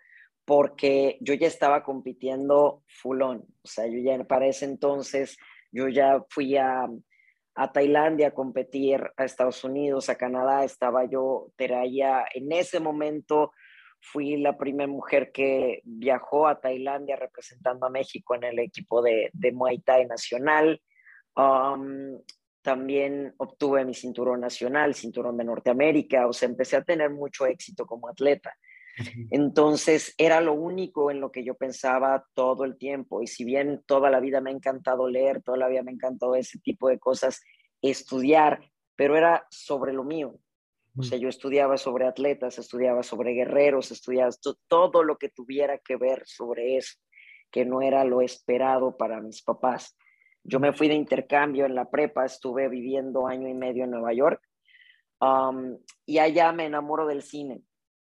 [0.48, 5.38] porque yo ya estaba compitiendo fulón, o sea, yo ya para ese entonces,
[5.74, 6.88] yo ya fui a,
[7.54, 13.52] a Tailandia a competir, a Estados Unidos, a Canadá, estaba yo, traía, en ese momento
[14.00, 19.30] fui la primera mujer que viajó a Tailandia representando a México en el equipo de,
[19.34, 20.82] de Muay Thai nacional.
[21.36, 22.22] Um,
[22.62, 27.86] también obtuve mi cinturón nacional, cinturón de Norteamérica, o sea, empecé a tener mucho éxito
[27.86, 28.56] como atleta.
[29.32, 33.22] Entonces era lo único en lo que yo pensaba todo el tiempo.
[33.22, 35.94] Y si bien toda la vida me ha encantado leer, toda la vida me ha
[35.94, 37.42] encantado ese tipo de cosas,
[37.82, 38.62] estudiar,
[38.96, 40.40] pero era sobre lo mío.
[41.00, 44.32] O sea, yo estudiaba sobre atletas, estudiaba sobre guerreros, estudiaba
[44.68, 46.98] todo lo que tuviera que ver sobre eso,
[47.52, 49.96] que no era lo esperado para mis papás.
[50.44, 54.12] Yo me fui de intercambio en la prepa, estuve viviendo año y medio en Nueva
[54.14, 54.42] York
[55.20, 57.62] um, y allá me enamoro del cine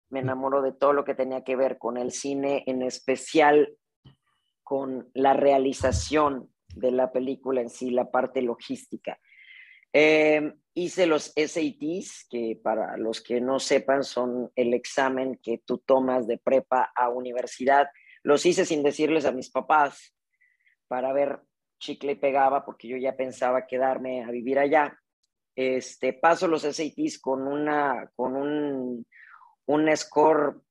[0.09, 3.75] me enamoro de todo lo que tenía que ver con el cine, en especial
[4.63, 9.19] con la realización de la película en sí, la parte logística.
[9.93, 15.77] Eh, hice los SATs, que para los que no sepan son el examen que tú
[15.77, 17.87] tomas de prepa a universidad.
[18.23, 20.13] Los hice sin decirles a mis papás
[20.87, 21.39] para ver
[21.79, 24.99] chicle y pegaba, porque yo ya pensaba quedarme a vivir allá.
[25.55, 29.05] Este, paso los SATs con, una, con un
[29.67, 30.61] un score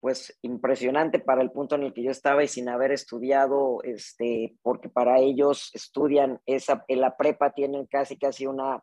[0.00, 4.56] pues impresionante para el punto en el que yo estaba y sin haber estudiado, este,
[4.62, 8.82] porque para ellos estudian esa, en la prepa tienen casi casi una,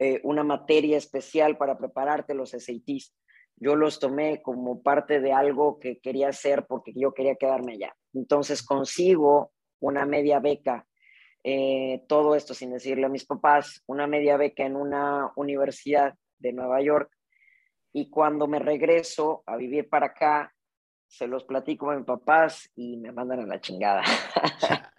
[0.00, 3.14] eh, una materia especial para prepararte los SATs.
[3.56, 7.94] Yo los tomé como parte de algo que quería hacer porque yo quería quedarme allá.
[8.12, 10.84] Entonces consigo una media beca
[11.42, 16.52] eh, todo esto sin decirle a mis papás, una media beca en una universidad de
[16.52, 17.10] Nueva York.
[17.92, 20.54] Y cuando me regreso a vivir para acá,
[21.06, 24.02] se los platico a mis papás y me mandan a la chingada.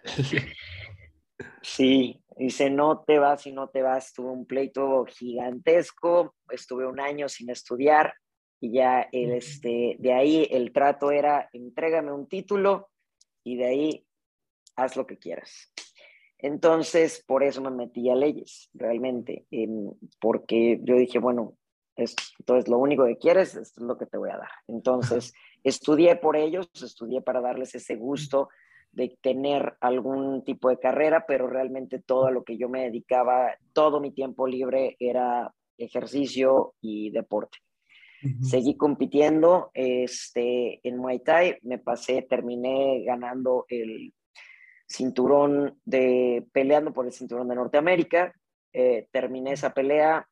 [1.62, 4.12] sí, dice, no te vas y no te vas.
[4.12, 8.12] Tuve un pleito gigantesco, estuve un año sin estudiar
[8.60, 12.90] y ya el, este, de ahí el trato era, entrégame un título
[13.42, 14.06] y de ahí
[14.76, 15.72] haz lo que quieras.
[16.38, 19.46] Entonces, por eso me metí a leyes, realmente,
[20.20, 21.56] porque yo dije, bueno,
[21.96, 24.50] esto es lo único que quieres, esto es lo que te voy a dar.
[24.68, 25.32] Entonces,
[25.64, 28.48] estudié por ellos, estudié para darles ese gusto
[28.92, 33.54] de tener algún tipo de carrera, pero realmente todo a lo que yo me dedicaba,
[33.72, 37.58] todo mi tiempo libre era ejercicio y deporte.
[38.40, 44.14] Seguí compitiendo este, en Muay Thai, me pasé, terminé ganando el
[44.86, 48.32] cinturón de, peleando por el cinturón de Norteamérica,
[48.72, 50.28] eh, terminé esa pelea,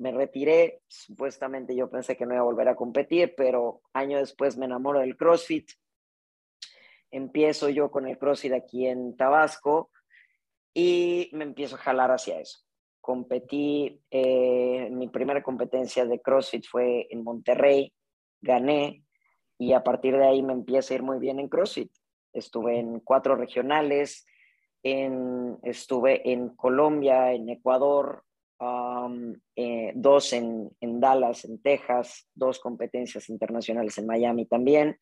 [0.00, 4.56] me retiré, supuestamente yo pensé que no iba a volver a competir, pero año después
[4.56, 5.72] me enamoro del CrossFit,
[7.10, 9.90] empiezo yo con el CrossFit aquí en Tabasco
[10.72, 12.60] y me empiezo a jalar hacia eso.
[13.02, 17.92] Competí, eh, mi primera competencia de CrossFit fue en Monterrey,
[18.40, 19.04] gané
[19.58, 21.92] y a partir de ahí me empieza a ir muy bien en CrossFit.
[22.32, 24.24] Estuve en cuatro regionales,
[24.82, 28.24] en, estuve en Colombia, en Ecuador,
[29.56, 34.98] eh, dos en, en, Dallas, en Texas, dos competencias internacionales en Miami también,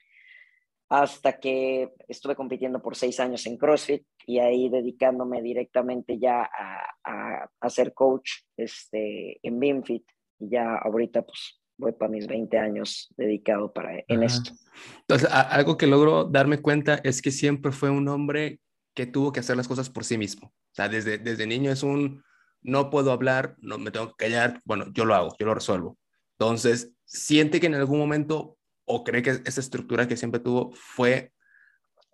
[0.88, 7.50] hasta que estuve compitiendo por seis años en CrossFit y ahí dedicándome directamente ya a,
[7.60, 10.04] a, ser coach este, en BIMFIT.
[10.40, 14.52] Y ya ahorita pues voy para mis 20 años dedicado para, en esto.
[15.00, 18.60] Entonces, algo que logro darme cuenta es que siempre fue un hombre
[18.94, 20.48] que tuvo que hacer las cosas por sí mismo.
[20.48, 22.22] O sea, desde, desde niño es un,
[22.62, 25.98] no puedo hablar, no me tengo que callar, bueno, yo lo hago, yo lo resuelvo.
[26.38, 31.32] Entonces, siente que en algún momento, o cree que esa estructura que siempre tuvo fue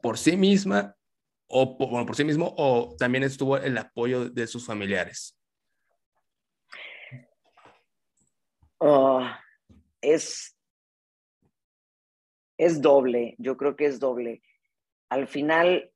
[0.03, 0.97] por sí misma,
[1.47, 5.37] o bueno, por sí mismo, o también estuvo el apoyo de sus familiares.
[8.81, 9.41] Ah,
[10.01, 10.57] es,
[12.59, 14.43] es doble, yo creo que es doble.
[15.09, 15.94] Al final,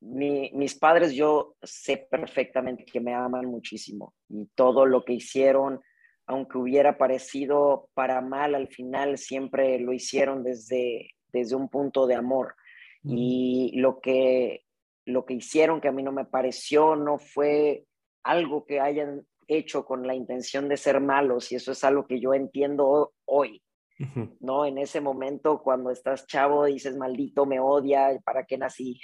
[0.00, 5.80] mis padres yo sé perfectamente que me aman muchísimo y todo lo que hicieron,
[6.26, 12.14] aunque hubiera parecido para mal, al final siempre lo hicieron desde, desde un punto de
[12.14, 12.54] amor.
[13.04, 14.64] Y lo que,
[15.06, 17.84] lo que hicieron que a mí no me pareció no fue
[18.22, 22.20] algo que hayan hecho con la intención de ser malos y eso es algo que
[22.20, 23.62] yo entiendo hoy.
[24.40, 24.64] ¿No?
[24.64, 29.00] En ese momento, cuando estás chavo, dices, maldito, me odia, ¿para qué nací?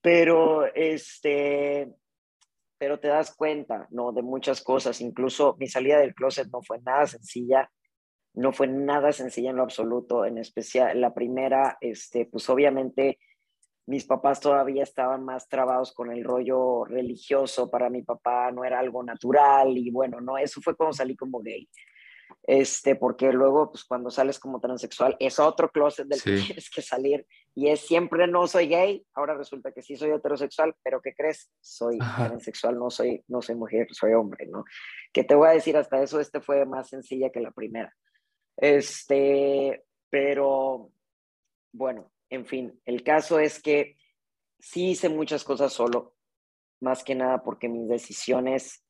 [0.00, 1.92] Pero, este,
[2.78, 4.12] pero te das cuenta, ¿no?
[4.12, 5.00] De muchas cosas.
[5.00, 7.70] Incluso mi salida del closet no fue nada sencilla,
[8.34, 13.18] no fue nada sencilla en lo absoluto, en especial la primera, este, pues obviamente
[13.86, 18.78] mis papás todavía estaban más trabados con el rollo religioso, para mi papá no era
[18.78, 21.68] algo natural y bueno, no, eso fue cuando salí como gay
[22.44, 26.82] este, porque luego, pues cuando sales como transexual, es otro closet del que tienes que
[26.82, 31.14] salir y es siempre no soy gay, ahora resulta que sí soy heterosexual, pero ¿qué
[31.14, 31.50] crees?
[31.60, 34.64] Soy transexual, no soy, no soy mujer, soy hombre, ¿no?
[35.12, 37.94] Que te voy a decir, hasta eso, este fue más sencilla que la primera.
[38.56, 40.90] Este, pero
[41.72, 43.96] bueno, en fin, el caso es que
[44.58, 46.16] sí hice muchas cosas solo,
[46.80, 48.84] más que nada porque mis decisiones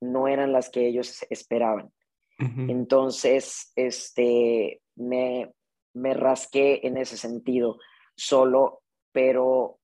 [0.00, 1.90] no eran las que ellos esperaban.
[2.38, 5.52] Entonces, este, me,
[5.92, 7.78] me rasqué en ese sentido
[8.16, 9.80] solo, pero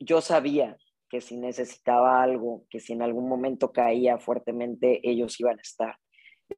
[0.00, 0.76] yo sabía
[1.08, 5.96] que si necesitaba algo, que si en algún momento caía fuertemente, ellos iban a estar.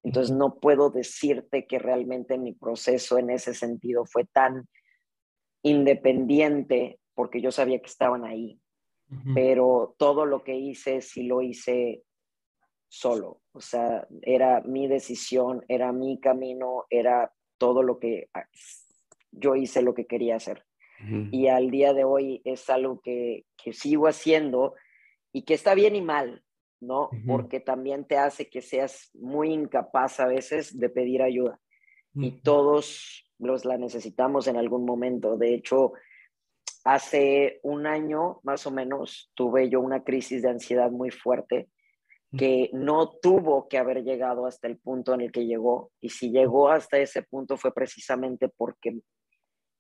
[0.03, 4.69] Entonces no puedo decirte que realmente mi proceso en ese sentido fue tan
[5.63, 8.61] independiente porque yo sabía que estaban ahí,
[9.35, 12.05] pero todo lo que hice sí lo hice
[12.89, 18.47] solo, o sea, era mi decisión, era mi camino, era todo lo que ah,
[19.31, 20.65] yo hice lo que quería hacer.
[21.31, 24.75] Y al día de hoy es algo que, que, sigo haciendo
[25.33, 26.43] y que está bien y mal,
[26.81, 27.11] ¿no?
[27.25, 31.61] Porque también te hace que seas muy incapaz a veces de pedir ayuda.
[32.15, 35.37] Y todos los la necesitamos en algún momento.
[35.37, 35.93] De hecho,
[36.83, 41.69] hace un año más o menos tuve yo una crisis de ansiedad muy fuerte
[42.37, 45.93] que no tuvo que haber llegado hasta el punto en el que llegó.
[46.01, 49.01] Y si llegó hasta ese punto fue precisamente porque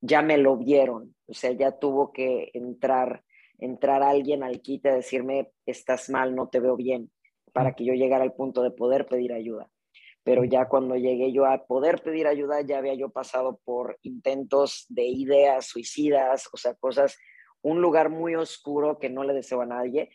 [0.00, 3.22] ya me lo vieron, o sea, ya tuvo que entrar
[3.58, 7.10] entrar alguien al quite a decirme, estás mal, no te veo bien,
[7.52, 9.68] para que yo llegara al punto de poder pedir ayuda.
[10.22, 14.86] Pero ya cuando llegué yo a poder pedir ayuda, ya había yo pasado por intentos
[14.88, 17.18] de ideas suicidas, o sea, cosas,
[17.62, 20.10] un lugar muy oscuro que no le deseo a nadie,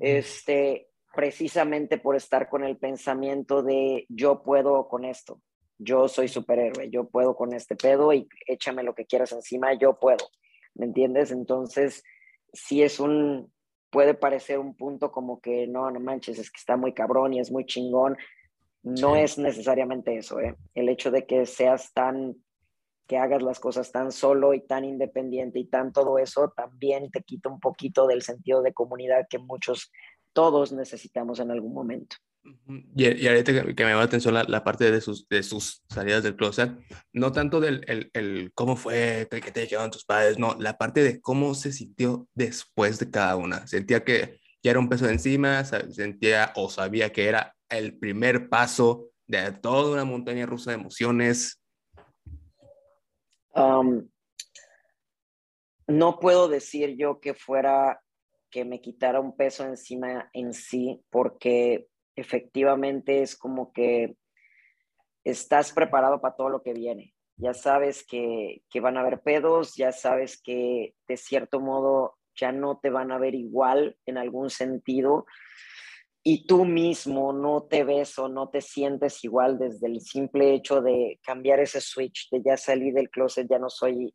[0.00, 5.40] este, precisamente por estar con el pensamiento de yo puedo con esto,
[5.78, 9.98] yo soy superhéroe, yo puedo con este pedo y échame lo que quieras encima, yo
[9.98, 10.28] puedo,
[10.74, 11.30] ¿me entiendes?
[11.30, 12.02] Entonces,
[12.52, 13.52] si es un,
[13.90, 17.40] puede parecer un punto como que no, no manches, es que está muy cabrón y
[17.40, 18.16] es muy chingón.
[18.82, 20.56] No es necesariamente eso, ¿eh?
[20.74, 22.34] El hecho de que seas tan,
[23.06, 27.22] que hagas las cosas tan solo y tan independiente y tan todo eso, también te
[27.22, 29.92] quita un poquito del sentido de comunidad que muchos,
[30.32, 32.16] todos necesitamos en algún momento.
[32.96, 36.24] Y, y ahorita que, me llama la atención la, parte de sus, de sus salidas
[36.24, 36.72] del closet,
[37.12, 41.02] no tanto del el, el cómo fue, que te dijeron tus padres, no, la parte
[41.04, 43.66] de cómo se sintió después de cada una.
[43.66, 48.48] Sentía que ya era un peso de encima, sentía o sabía que era el primer
[48.48, 51.60] paso de toda una montaña rusa de emociones.
[55.86, 58.00] no puedo decir yo que fuera
[58.52, 64.14] que me quitara un peso encima en sí, porque efectivamente es como que
[65.24, 67.14] estás preparado para todo lo que viene.
[67.36, 72.78] Ya sabes que, van a haber pedos, ya sabes que de cierto modo ya no
[72.78, 75.26] te van a ver igual en algún sentido
[76.22, 80.80] y tú mismo no te ves o no te sientes igual desde el simple hecho
[80.80, 84.14] de cambiar ese switch, de ya salir del closet, ya no soy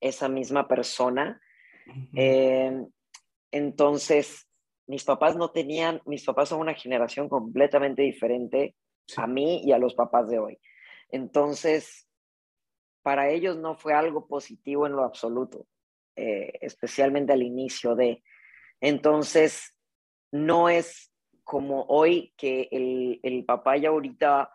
[0.00, 1.40] esa misma persona.
[2.16, 2.72] Eh,
[3.50, 4.48] entonces,
[4.86, 8.74] mis papás no tenían, mis papás son una generación completamente diferente
[9.16, 10.58] a mí y a los papás de hoy.
[11.10, 12.08] Entonces,
[13.02, 15.66] para ellos no fue algo positivo en lo absoluto,
[16.16, 18.22] eh, especialmente al inicio de.
[18.80, 19.74] Entonces,
[20.30, 21.12] no es
[21.44, 24.52] como hoy que el, el papá ya ahorita,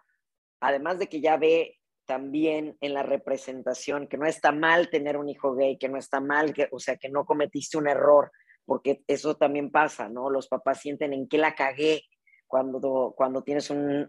[0.59, 5.29] además de que ya ve también en la representación que no está mal tener un
[5.29, 8.31] hijo gay, que no está mal, que, o sea, que no cometiste un error,
[8.65, 10.29] porque eso también pasa, ¿no?
[10.29, 12.03] Los papás sienten en qué la cagué.
[12.47, 14.07] Cuando, cuando tienes un,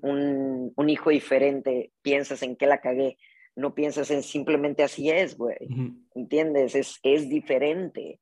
[0.76, 3.16] un, hijo diferente, piensas en qué la cagué.
[3.56, 5.56] No piensas en simplemente así es, güey.
[6.14, 6.74] ¿Entiendes?
[6.74, 8.20] Es, es diferente.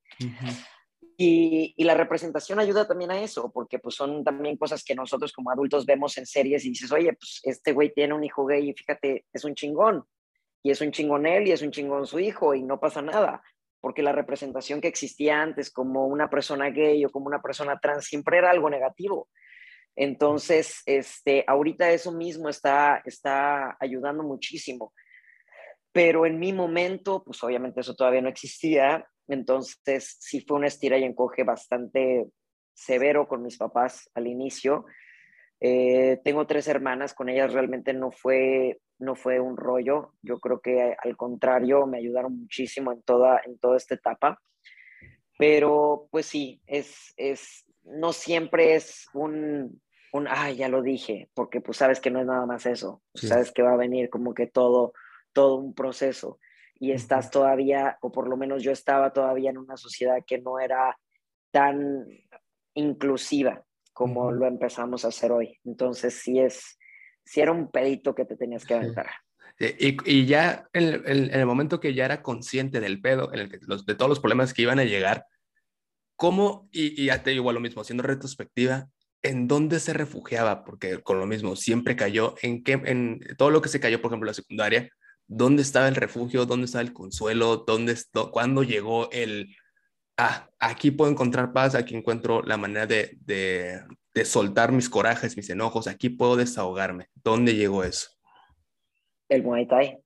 [1.18, 5.32] y, y, la representación ayuda también a eso, porque pues son también cosas que nosotros
[5.32, 8.70] como adultos vemos en series y dices, oye, pues este güey tiene un hijo gay
[8.70, 10.04] y fíjate, es un chingón.
[10.62, 13.42] Y es un chingón él y es un chingón su hijo y no pasa nada
[13.82, 18.06] porque la representación que existía antes como una persona gay o como una persona trans
[18.06, 19.28] siempre era algo negativo.
[19.96, 24.94] Entonces, este, ahorita eso mismo está, está ayudando muchísimo.
[25.90, 29.04] Pero en mi momento, pues obviamente eso todavía no existía.
[29.26, 32.26] Entonces, sí fue una estira y encoge bastante
[32.72, 34.86] severo con mis papás al inicio.
[35.60, 40.12] Eh, tengo tres hermanas, con ellas realmente no fue no fue un rollo.
[40.22, 44.40] Yo creo que al contrario, me ayudaron muchísimo en toda, en toda esta etapa.
[45.38, 51.60] Pero pues sí, es, es, no siempre es un, un, ay, ya lo dije, porque
[51.60, 53.02] pues sabes que no es nada más eso.
[53.14, 54.92] Sabes que va a venir como que todo,
[55.32, 56.38] todo un proceso.
[56.78, 60.60] Y estás todavía, o por lo menos yo estaba todavía en una sociedad que no
[60.60, 60.98] era
[61.50, 62.06] tan
[62.74, 65.58] inclusiva como lo empezamos a hacer hoy.
[65.64, 66.78] Entonces sí es,
[67.24, 69.10] si era un pedito que te tenías que aventar.
[69.58, 73.58] Y, y, ya en, el momento que ya era consciente del pedo, en el que
[73.62, 75.26] los, de todos los problemas que iban a llegar,
[76.16, 78.88] ¿cómo, y, y ya te digo lo mismo, haciendo retrospectiva,
[79.22, 80.64] en dónde se refugiaba?
[80.64, 84.10] Porque con lo mismo, siempre cayó en, qué, en todo lo que se cayó, por
[84.10, 84.88] ejemplo, en la secundaria,
[85.28, 86.46] ¿dónde estaba el refugio?
[86.46, 87.58] ¿Dónde estaba el consuelo?
[87.58, 87.96] ¿Dónde,
[88.32, 89.54] ¿Cuándo llegó el,
[90.16, 93.80] ah, aquí puedo encontrar paz, aquí encuentro la manera de, de,
[94.14, 97.08] de soltar mis corajes, mis enojos, aquí puedo desahogarme.
[97.14, 98.10] ¿Dónde llegó eso?
[99.28, 99.98] El Muay Thai.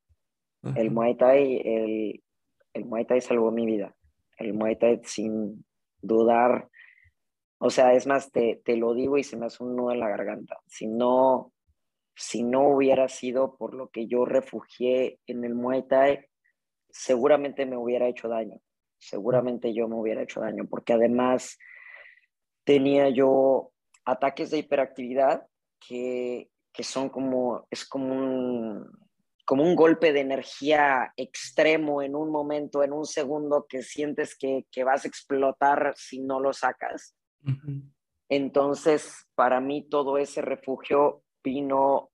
[0.75, 2.25] El Muay Thai, el,
[2.73, 3.95] el Muay Thai salvó mi vida.
[4.38, 5.64] El Muay Thai sin
[6.01, 6.69] dudar,
[7.59, 10.01] o sea, es más, te, te, lo digo y se me hace un nudo en
[10.01, 10.59] la garganta.
[10.66, 11.53] Si no,
[12.14, 16.27] si no hubiera sido por lo que yo refugié en el Muay Thai,
[16.90, 18.61] seguramente me hubiera hecho daño.
[18.99, 21.59] Seguramente yo me hubiera hecho daño, porque además
[22.64, 23.72] tenía yo
[24.07, 25.46] ataques de hiperactividad
[25.86, 28.86] que, que son como, es como un,
[29.44, 34.64] como un golpe de energía extremo en un momento, en un segundo que sientes que,
[34.70, 37.14] que vas a explotar si no lo sacas.
[38.28, 42.11] Entonces, para mí todo ese refugio vino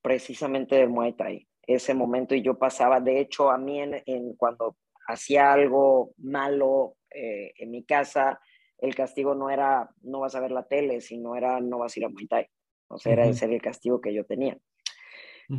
[0.00, 4.34] precisamente de Muay Thai, ese momento y yo pasaba, de hecho, a mí en, en
[4.34, 4.76] cuando
[5.06, 8.40] hacía algo malo eh, en mi casa
[8.82, 12.00] el castigo no era no vas a ver la tele, sino era no vas a
[12.00, 12.46] ir a Muay Thai.
[12.88, 14.58] O sea, era ese el castigo que yo tenía.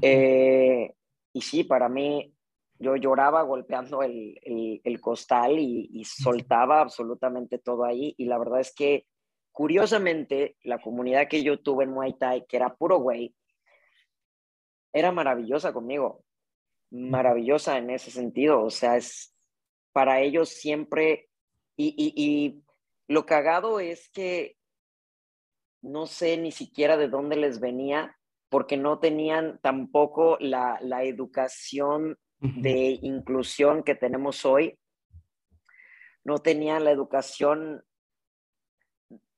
[0.02, 0.94] Eh,
[1.32, 2.34] y sí, para mí,
[2.78, 4.40] yo lloraba golpeando el,
[4.84, 8.14] el, costal y, y, soltaba absolutamente todo ahí.
[8.18, 9.08] Y la verdad es que,
[9.52, 13.34] curiosamente, la comunidad que yo tuve en Muay Thai, que era puro güey,
[14.92, 16.24] era maravillosa conmigo.
[16.92, 18.64] Maravillosa en ese sentido.
[18.64, 19.34] O sea, es
[19.92, 21.30] para ellos siempre.
[21.76, 22.64] Y, y, y
[23.08, 24.58] lo cagado es que
[25.82, 28.18] no sé ni siquiera de dónde les venía,
[28.50, 34.80] porque no tenían tampoco la, educación de inclusión que tenemos hoy.
[36.24, 37.84] No tenían la educación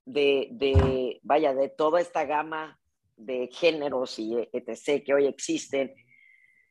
[0.05, 2.79] de, de, vaya, de toda esta gama
[3.15, 5.03] de géneros y etc.
[5.03, 5.95] que hoy existen,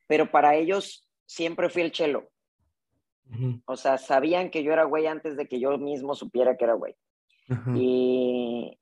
[0.07, 2.31] pero para ellos siempre fui el chelo.
[3.67, 6.75] O sea, sabían que yo era güey antes de que yo mismo supiera que era
[6.75, 6.95] güey.
[7.75, 8.79] Y,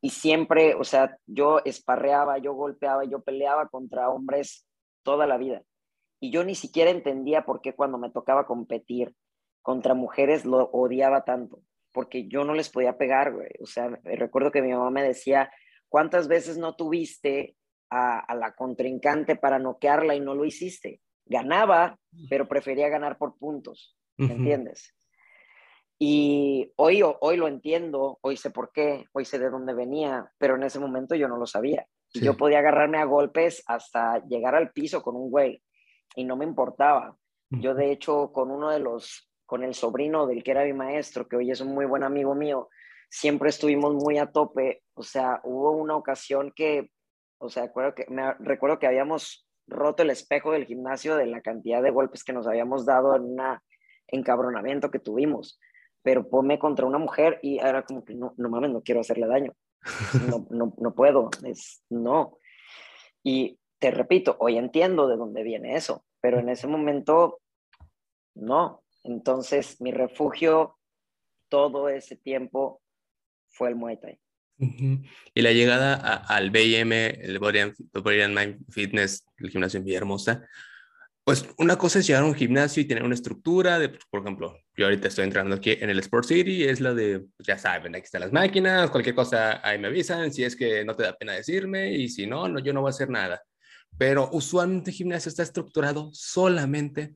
[0.00, 4.66] y siempre, o sea, yo esparreaba, yo golpeaba, yo peleaba contra hombres
[5.02, 5.62] toda la vida.
[6.20, 9.14] Y yo ni siquiera entendía por qué cuando me tocaba competir
[9.62, 11.60] contra mujeres lo odiaba tanto,
[11.92, 13.50] porque yo no les podía pegar, güey.
[13.60, 15.50] O sea, recuerdo que mi mamá me decía,
[15.88, 17.56] ¿cuántas veces no tuviste
[17.90, 21.00] a, a la contrincante para noquearla y no lo hiciste?
[21.28, 21.98] Ganaba,
[22.28, 24.94] pero prefería ganar por puntos, ¿me entiendes?
[25.98, 30.54] Y hoy, hoy lo entiendo, hoy sé por qué, hoy sé de dónde venía, pero
[30.54, 31.86] en ese momento yo no lo sabía.
[32.14, 35.62] Yo podía agarrarme a golpes hasta llegar al piso con un güey
[36.14, 37.16] y no me importaba.
[37.50, 41.26] Yo de hecho con uno de los, con el sobrino del que era mi maestro,
[41.26, 42.68] que hoy es un muy buen amigo mío,
[43.10, 44.82] siempre estuvimos muy a tope.
[44.94, 46.90] O sea, hubo una ocasión que,
[47.38, 51.40] o sea, recuerdo que, me, recuerdo que habíamos roto el espejo del gimnasio de la
[51.40, 53.40] cantidad de golpes que nos habíamos dado en un
[54.08, 55.60] encabronamiento que tuvimos
[56.02, 59.26] pero ponme contra una mujer y era como que no, no mames, no quiero hacerle
[59.26, 59.52] daño.
[60.28, 62.38] No, no, no puedo, es no.
[63.22, 67.40] Y te repito, hoy entiendo de dónde viene eso, pero en ese momento
[68.34, 68.82] no.
[69.04, 70.78] Entonces mi refugio
[71.48, 72.80] todo ese tiempo
[73.46, 74.18] fue el Muay Thai.
[74.58, 79.84] Y la llegada al BIM, el Body and, Body and Mind Fitness, el gimnasio en
[79.84, 80.42] Villahermosa,
[81.28, 84.58] pues una cosa es llegar a un gimnasio y tener una estructura de, por ejemplo,
[84.74, 87.94] yo ahorita estoy entrando aquí en el Sport City, es la de, pues, ya saben,
[87.94, 91.12] aquí están las máquinas, cualquier cosa ahí me avisan, si es que no te da
[91.18, 93.42] pena decirme y si no, no yo no voy a hacer nada.
[93.98, 97.14] Pero usualmente el gimnasio está estructurado solamente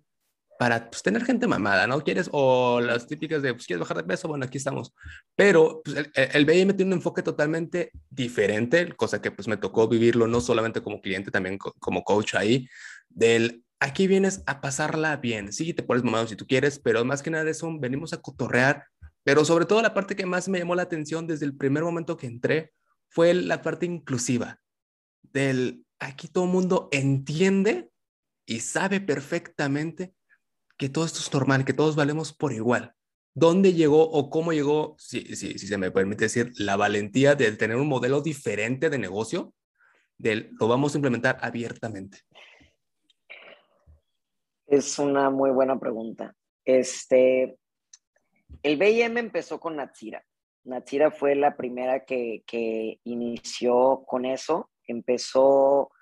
[0.63, 2.05] para pues, tener gente mamada, ¿no?
[2.05, 2.29] ¿Quieres?
[2.31, 4.29] O las típicas de, pues, ¿quieres bajar de peso?
[4.29, 4.95] Bueno, aquí estamos.
[5.35, 9.89] Pero pues, el, el BIM tiene un enfoque totalmente diferente, cosa que pues me tocó
[9.89, 12.69] vivirlo no solamente como cliente, también como coach ahí,
[13.09, 15.53] del aquí vienes a pasarla bien.
[15.53, 18.85] Sí, te pones mamado si tú quieres, pero más que nada eso, venimos a cotorrear.
[19.25, 22.17] Pero sobre todo la parte que más me llamó la atención desde el primer momento
[22.17, 22.71] que entré
[23.09, 24.61] fue la parte inclusiva.
[25.23, 27.91] Del aquí todo el mundo entiende
[28.47, 30.15] y sabe perfectamente
[30.83, 32.93] que todo esto es normal, que todos valemos por igual.
[33.35, 37.87] ¿Dónde llegó o cómo llegó, si, se me permite decir, la valentía de tener un
[37.87, 39.55] modelo diferente de negocio?
[40.19, 42.19] Del, lo vamos a implementar abiertamente.
[44.67, 46.35] Es una muy buena pregunta.
[46.65, 47.57] Este,
[48.65, 50.25] el BIM empezó con Natsira.
[50.65, 54.69] Natsira fue la primera que, que inició con eso.
[54.89, 55.93] Empezó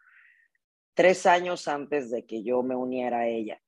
[0.95, 3.61] tres años antes de que yo me uniera a ella.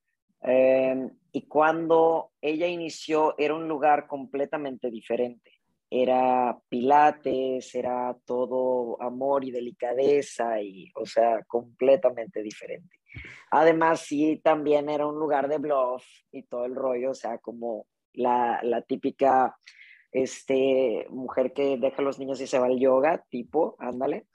[0.43, 5.51] Em, y cuando ella inició era un lugar completamente diferente.
[5.88, 12.97] Era pilates, era todo amor y delicadeza y, o sea, completamente diferente.
[13.51, 17.86] Además, sí, también era un lugar de bluff y todo el rollo, o sea, como
[18.14, 19.55] la, la típica
[20.12, 24.26] este, mujer que deja a los niños y se va al yoga, tipo, ándale.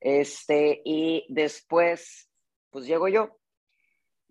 [0.00, 2.30] Este, y después,
[2.70, 3.38] pues llego yo.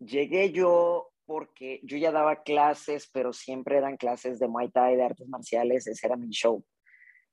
[0.06, 5.04] Llegué yo porque yo ya daba clases, pero siempre eran clases de Muay Thai, de
[5.04, 6.64] artes marciales, ese era mi show.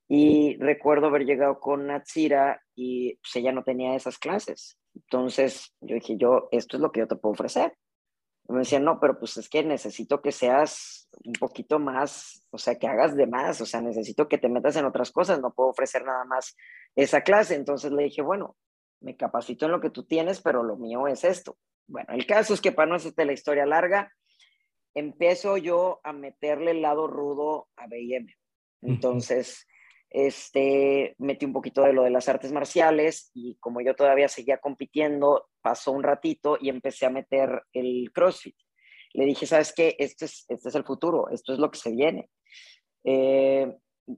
[0.08, 4.76] Y recuerdo haber llegado con Natsira y pues ella no tenía esas clases.
[4.94, 7.76] Entonces yo dije, yo, esto es lo que yo te puedo ofrecer.
[8.48, 12.76] Me decían, no, pero pues es que necesito que seas un poquito más, o sea,
[12.76, 15.70] que hagas de más, o sea, necesito que te metas en otras cosas, no puedo
[15.70, 16.56] ofrecer nada más
[16.96, 17.54] esa clase.
[17.54, 18.56] Entonces le dije, bueno,
[19.00, 21.56] me capacito en lo que tú tienes, pero lo mío es esto.
[21.86, 24.12] Bueno, el caso es que para no hacerte la historia larga,
[24.94, 28.34] empiezo yo a meterle el lado rudo a BM.
[28.82, 29.66] Entonces,
[30.10, 34.58] este, metí un poquito de lo de las artes marciales y como yo todavía seguía
[34.58, 38.56] compitiendo, pasó un ratito y empecé a meter el CrossFit.
[39.12, 39.96] le dije, ¿sabes qué?
[39.98, 42.30] Este es, este es el futuro, esto es lo que se viene.
[43.04, 43.72] Eh,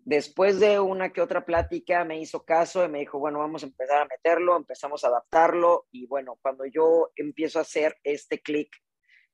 [0.05, 3.66] después de una que otra plática me hizo caso y me dijo, bueno, vamos a
[3.66, 8.68] empezar a meterlo, empezamos a adaptarlo y bueno, cuando yo empiezo a hacer este clic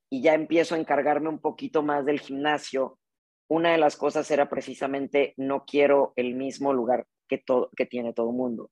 [0.09, 2.99] y ya empiezo a encargarme un poquito más del gimnasio,
[3.47, 8.13] una de las cosas era precisamente no quiero el mismo lugar que, todo, que tiene
[8.13, 8.71] todo el mundo.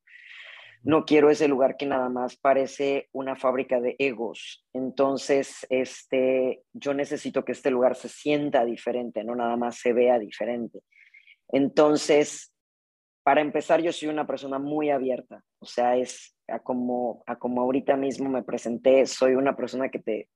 [0.83, 4.65] No quiero ese lugar que nada más parece una fábrica de egos.
[4.73, 10.19] Entonces, este, yo necesito que este lugar se sienta diferente, no nada más se vea
[10.19, 10.79] diferente.
[11.49, 12.53] Entonces,
[13.23, 15.43] para empezar, yo soy una persona muy abierta.
[15.59, 20.29] O sea, es como, a como ahorita mismo me presenté, soy una persona que te,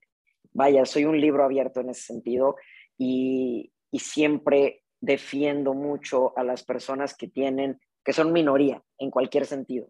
[0.51, 2.55] vaya, soy un libro abierto en ese sentido
[2.97, 9.45] y, y siempre defiendo mucho a las personas que tienen, que son minoría en cualquier
[9.45, 9.89] sentido.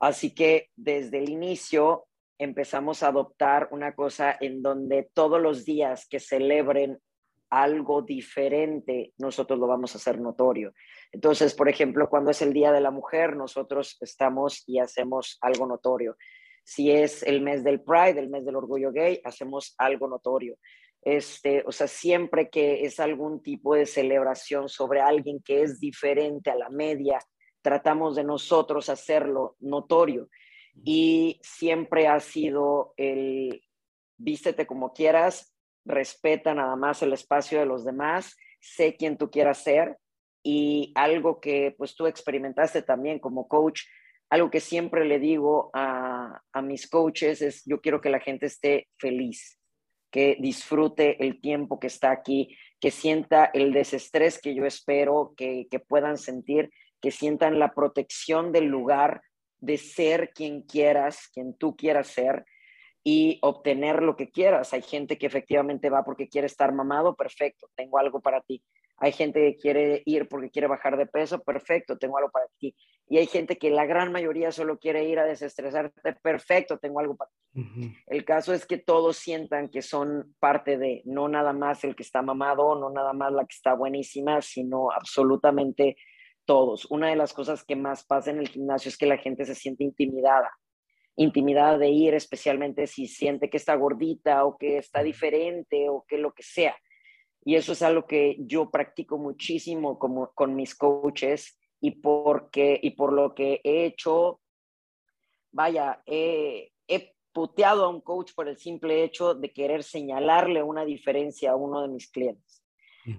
[0.00, 2.06] Así que desde el inicio
[2.38, 6.98] empezamos a adoptar una cosa en donde todos los días que celebren
[7.52, 10.72] algo diferente, nosotros lo vamos a hacer notorio.
[11.12, 15.66] Entonces, por ejemplo, cuando es el Día de la Mujer, nosotros estamos y hacemos algo
[15.66, 16.16] notorio.
[16.64, 20.56] Si es el mes del Pride, el mes del orgullo gay, hacemos algo notorio.
[21.02, 26.50] Este, o sea, siempre que es algún tipo de celebración sobre alguien que es diferente
[26.50, 27.18] a la media,
[27.60, 30.30] tratamos de nosotros hacerlo notorio.
[30.82, 33.62] Y siempre ha sido el
[34.16, 35.51] vístete como quieras,
[35.84, 39.98] respeta nada más el espacio de los demás, sé quién tú quieras ser
[40.42, 43.82] y algo que pues tú experimentaste también como coach,
[44.30, 48.46] algo que siempre le digo a, a mis coaches es yo quiero que la gente
[48.46, 49.58] esté feliz,
[50.10, 55.66] que disfrute el tiempo que está aquí, que sienta el desestrés que yo espero que,
[55.70, 56.70] que puedan sentir,
[57.00, 59.22] que sientan la protección del lugar
[59.60, 62.44] de ser quien quieras, quien tú quieras ser
[63.04, 64.72] y obtener lo que quieras.
[64.72, 68.62] Hay gente que efectivamente va porque quiere estar mamado, perfecto, tengo algo para ti.
[68.98, 72.76] Hay gente que quiere ir porque quiere bajar de peso, perfecto, tengo algo para ti.
[73.08, 77.16] Y hay gente que la gran mayoría solo quiere ir a desestresarte, perfecto, tengo algo
[77.16, 77.92] para ti.
[78.06, 82.04] El caso es que todos sientan que son parte de, no nada más el que
[82.04, 85.96] está mamado, no nada más la que está buenísima, sino absolutamente
[86.44, 86.86] todos.
[86.90, 89.54] Una de las cosas que más pasa en el gimnasio es que la gente se
[89.54, 90.50] siente intimidada,
[91.16, 96.18] intimidada de ir, especialmente si siente que está gordita o que está diferente o que
[96.18, 96.76] lo que sea.
[97.44, 102.90] Y eso es algo que yo practico muchísimo como, con mis coaches y, porque, y
[102.90, 104.40] por lo que he hecho,
[105.50, 110.84] vaya, he, he puteado a un coach por el simple hecho de querer señalarle una
[110.84, 112.62] diferencia a uno de mis clientes.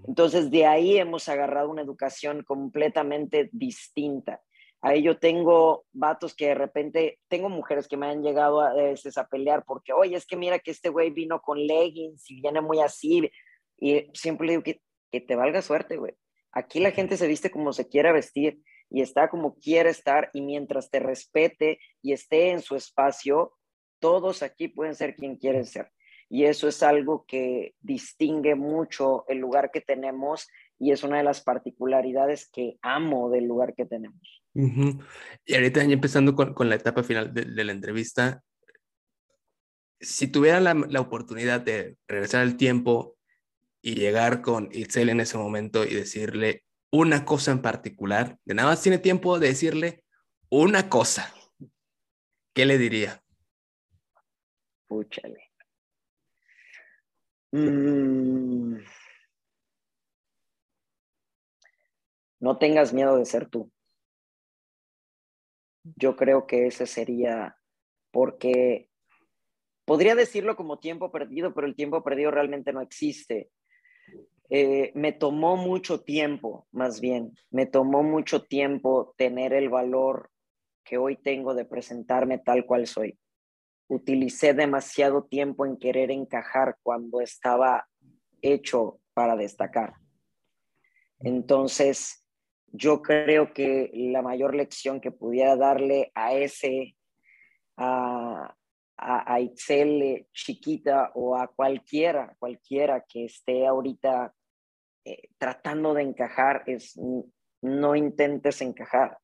[0.07, 4.41] Entonces, de ahí hemos agarrado una educación completamente distinta.
[4.85, 9.17] Ahí yo tengo vatos que de repente, tengo mujeres que me han llegado a, veces
[9.17, 12.59] a pelear porque, oye, es que mira que este güey vino con leggings y viene
[12.59, 13.31] muy así.
[13.79, 16.13] Y siempre le digo que, que te valga suerte, güey.
[16.51, 18.59] Aquí la gente se viste como se quiera vestir
[18.89, 23.53] y está como quiere estar y mientras te respete y esté en su espacio,
[23.99, 25.93] todos aquí pueden ser quien quieren ser.
[26.27, 31.23] Y eso es algo que distingue mucho el lugar que tenemos y es una de
[31.23, 34.42] las particularidades que amo del lugar que tenemos.
[34.55, 38.43] Y ahorita empezando con, con la etapa final de, de, la entrevista,
[39.99, 43.17] si tuviera la, la oportunidad de regresar al tiempo
[43.81, 48.69] y llegar con Itzel en ese momento y decirle una cosa en particular, de nada
[48.69, 50.03] más tiene tiempo de decirle
[50.49, 51.33] una cosa,
[52.53, 53.23] ¿qué le diría?
[54.87, 55.49] Púchale.
[57.51, 58.77] Mm.
[62.39, 63.72] No tengas miedo de ser tú.
[65.83, 67.57] Yo creo que ese sería
[68.11, 68.89] porque
[69.85, 73.49] podría decirlo como tiempo perdido, pero el tiempo perdido realmente no existe.
[74.49, 80.29] Eh, me tomó mucho tiempo, más bien, me tomó mucho tiempo tener el valor
[80.83, 83.17] que hoy tengo de presentarme tal cual soy.
[83.87, 87.87] Utilicé demasiado tiempo en querer encajar cuando estaba
[88.41, 89.95] hecho para destacar.
[91.19, 92.22] Entonces,
[92.73, 96.95] yo creo que la mayor lección que pudiera darle a ese,
[97.77, 98.55] a,
[98.97, 104.33] a, Itzel chiquita o a cualquiera, cualquiera que esté ahorita
[105.05, 106.99] eh, tratando de encajar es
[107.61, 109.19] no intentes encajar.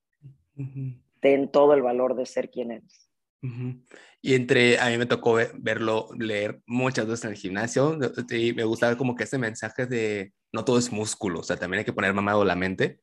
[1.19, 3.09] Ten todo el valor de ser quien eres.
[4.21, 7.97] Y entre, a mí me tocó verlo, leer muchas veces en el gimnasio
[8.29, 11.79] y me gustaba como que ese mensaje de no todo es músculo, o sea, también
[11.79, 13.01] hay que poner mamado la mente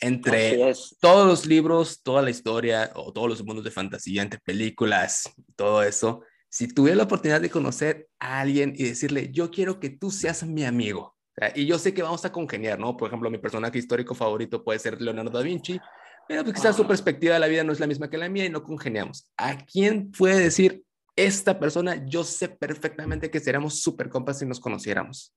[0.00, 5.32] entre todos los libros, toda la historia o todos los mundos de fantasía, entre películas,
[5.56, 9.90] todo eso, si tuviera la oportunidad de conocer a alguien y decirle, yo quiero que
[9.90, 11.14] tú seas mi amigo,
[11.54, 12.96] y yo sé que vamos a congeniar, ¿no?
[12.96, 15.80] Por ejemplo, mi personaje histórico favorito puede ser Leonardo da Vinci,
[16.28, 18.44] pero pues quizás su perspectiva de la vida no es la misma que la mía
[18.44, 19.30] y no congeniamos.
[19.36, 20.84] ¿A quién puede decir
[21.16, 22.06] esta persona?
[22.06, 25.34] Yo sé perfectamente que seríamos súper compas si nos conociéramos.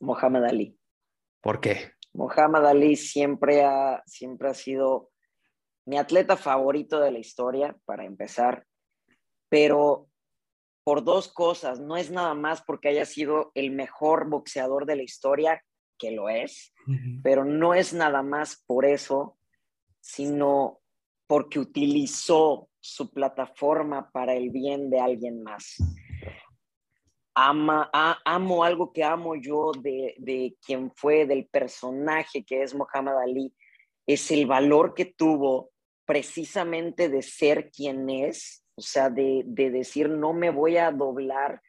[0.00, 0.76] Mohamed Ali.
[1.40, 1.92] ¿Por qué?
[2.14, 5.10] Mohamed Ali siempre ha, siempre ha sido
[5.86, 8.66] mi atleta favorito de la historia, para empezar,
[9.48, 10.08] pero
[10.84, 11.80] por dos cosas.
[11.80, 15.62] No es nada más porque haya sido el mejor boxeador de la historia,
[15.98, 16.72] que lo es,
[17.22, 19.38] pero no es nada más por eso,
[20.00, 20.80] sino
[21.28, 25.76] porque utilizó su plataforma para el bien de alguien más.
[27.34, 27.90] Ama,
[28.24, 33.54] amo algo que amo yo de, de quien fue, del personaje que es Muhammad Ali,
[34.06, 35.70] es el valor que tuvo
[36.04, 41.60] precisamente de ser quien es o sea, de, decir, no me voy a doblar,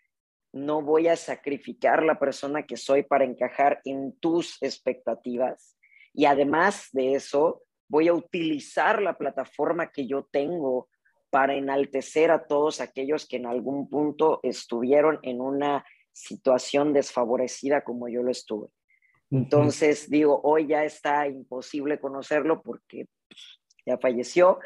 [0.54, 5.78] no voy a sacrificar la persona que soy para encajar en tus expectativas.
[6.14, 10.88] Y además de eso, voy a utilizar la plataforma que yo tengo
[11.34, 18.08] para enaltecer a todos aquellos que en algún punto estuvieron en una situación desfavorecida como
[18.08, 18.68] yo lo estuve.
[19.32, 24.60] Entonces, digo, hoy ya está imposible conocerlo porque pues, ya falleció,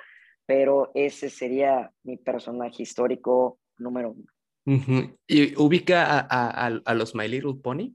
[0.45, 4.26] pero ese sería mi personaje histórico número uno.
[5.26, 7.93] ¿Y ubica a, los My Little Pony?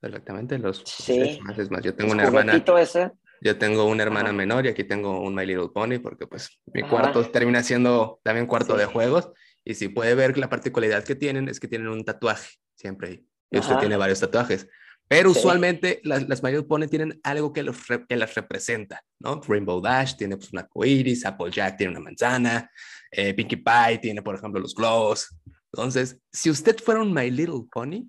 [0.00, 1.20] Perfectamente, los sí.
[1.20, 2.64] es más, yo tengo una hermana.
[2.78, 3.10] Ese?
[3.40, 6.82] Yo tengo una hermana menor y aquí tengo un My Little Pony porque pues mi
[6.82, 9.30] cuarto termina siendo también cuarto de juegos.
[9.64, 13.58] Y si puede ver la particularidad que tienen es que tienen un tatuaje siempre y
[13.58, 14.68] usted tiene varios tatuajes.
[15.08, 17.76] Pero usualmente las, las mayores Pony tienen algo que, los,
[18.06, 19.40] que las representa, ¿no?
[19.40, 22.70] Rainbow Dash tiene pues, una coiris, Applejack tiene una manzana,
[23.10, 25.34] eh, Pinkie Pie tiene, por ejemplo, los globos.
[25.72, 28.04] Entonces, si usted fuera un My Little Pony,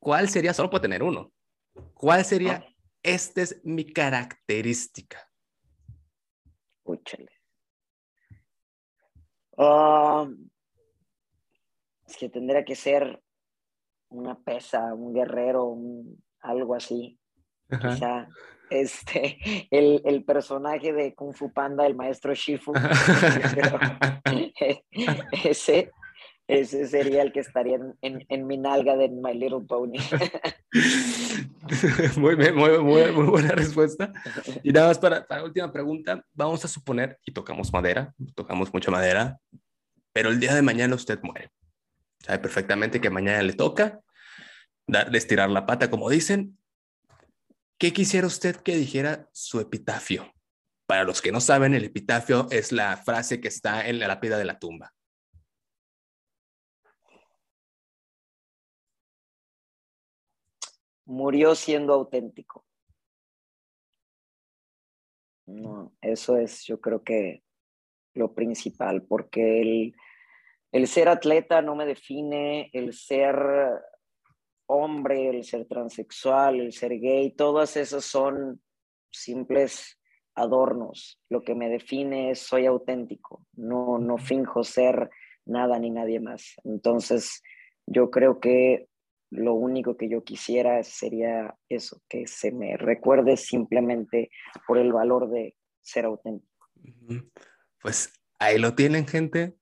[0.00, 1.32] ¿cuál sería, solo puede tener uno,
[1.94, 2.74] cuál sería, ah.
[3.02, 5.18] Esta es mi característica?
[6.78, 7.30] Escúchale.
[9.56, 10.28] Ah,
[12.06, 13.22] es que tendría que ser
[14.08, 15.76] una pesa, un guerrero,
[16.40, 17.18] algo así.
[17.68, 18.28] Quizá
[18.70, 19.38] este,
[19.70, 22.72] el, el, personaje de Kung Fu Panda, el maestro Shifu,
[25.44, 25.90] ese,
[26.48, 29.92] ese sería el que estaría en, en, mi nalga de My Little Pony.
[32.16, 34.10] muy, muy, muy, muy, buena respuesta.
[34.62, 38.72] Y nada más para, para la última pregunta, vamos a suponer, y tocamos madera, tocamos
[38.72, 39.38] mucha madera,
[40.14, 41.50] pero el día de mañana usted muere.
[42.20, 44.00] Sabe perfectamente que mañana le toca,
[44.86, 46.58] darle estirar la pata, como dicen.
[47.78, 50.32] ¿Qué quisiera usted que dijera su epitafio?
[50.86, 54.38] Para los que no saben, el epitafio es la frase que está en la lápida
[54.38, 54.94] de la tumba.
[61.08, 62.66] Murió siendo auténtico.
[65.46, 67.42] No, eso es, yo creo que
[68.12, 69.94] lo principal, porque el,
[70.70, 73.34] el ser atleta no me define, el ser
[74.66, 78.60] hombre, el ser transexual, el ser gay, todas esas son
[79.10, 79.98] simples
[80.34, 81.18] adornos.
[81.30, 85.08] Lo que me define es soy auténtico, no, no finjo ser
[85.46, 86.56] nada ni nadie más.
[86.64, 87.42] Entonces,
[87.86, 88.88] yo creo que
[89.30, 94.30] lo único que yo quisiera sería eso, que se me recuerde simplemente
[94.66, 96.52] por el valor de ser auténtico.
[97.82, 99.54] Pues ahí lo tienen, gente.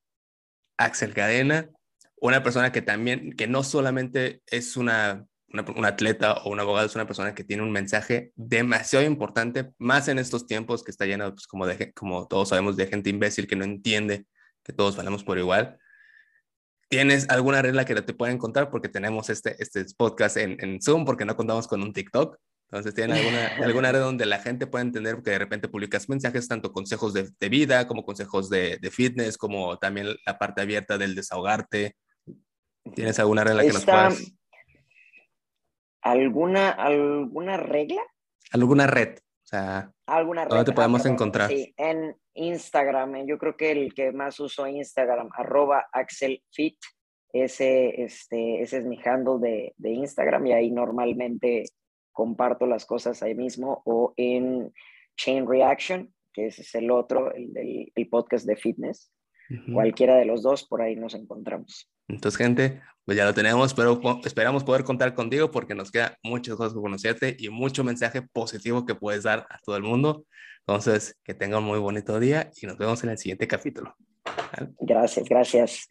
[0.78, 1.70] Axel Cadena,
[2.20, 6.94] una persona que también, que no solamente es una, una, atleta o un abogado, es
[6.94, 11.30] una persona que tiene un mensaje demasiado importante, más en estos tiempos que está lleno,
[11.30, 14.26] pues, como, de, como todos sabemos, de gente imbécil que no entiende
[14.62, 15.78] que todos valemos por igual.
[16.88, 18.70] ¿Tienes alguna regla que te pueden contar?
[18.70, 22.38] Porque tenemos este, este podcast en, en Zoom, porque no contamos con un TikTok.
[22.70, 26.48] Entonces, ¿tienen alguna, alguna red donde la gente pueda entender que de repente publicas mensajes,
[26.48, 30.96] tanto consejos de, de vida como consejos de, de, fitness, como también la parte abierta
[30.98, 31.96] del desahogarte?
[32.94, 34.32] ¿Tienes alguna regla que nos puedas?
[36.02, 38.02] ¿Alguna, ¿Alguna regla?
[38.52, 39.18] ¿Alguna red?
[39.18, 40.50] O sea, ¿Alguna red?
[40.50, 41.50] ¿dónde te podemos encontrar?
[41.50, 43.26] Sí, en Instagram.
[43.26, 46.78] Yo creo que el que más uso Instagram, arroba AxelFit.
[47.32, 51.64] Ese, este, ese es mi handle de, de Instagram y ahí normalmente
[52.12, 54.72] comparto las cosas ahí mismo o en
[55.16, 57.52] Chain Reaction, que ese es el otro, el,
[57.94, 59.12] el, podcast de fitness.
[59.72, 61.88] Cualquiera de los dos, por ahí nos encontramos.
[62.08, 66.56] Entonces, gente, pues ya lo tenemos, pero esperamos poder contar contigo porque nos queda muchas
[66.56, 70.24] cosas por conocerte y mucho mensaje positivo que puedes dar a todo el mundo.
[70.60, 73.94] Entonces, que tenga un muy bonito día y nos vemos en el siguiente capítulo.
[74.80, 75.86] Gracias, gracias.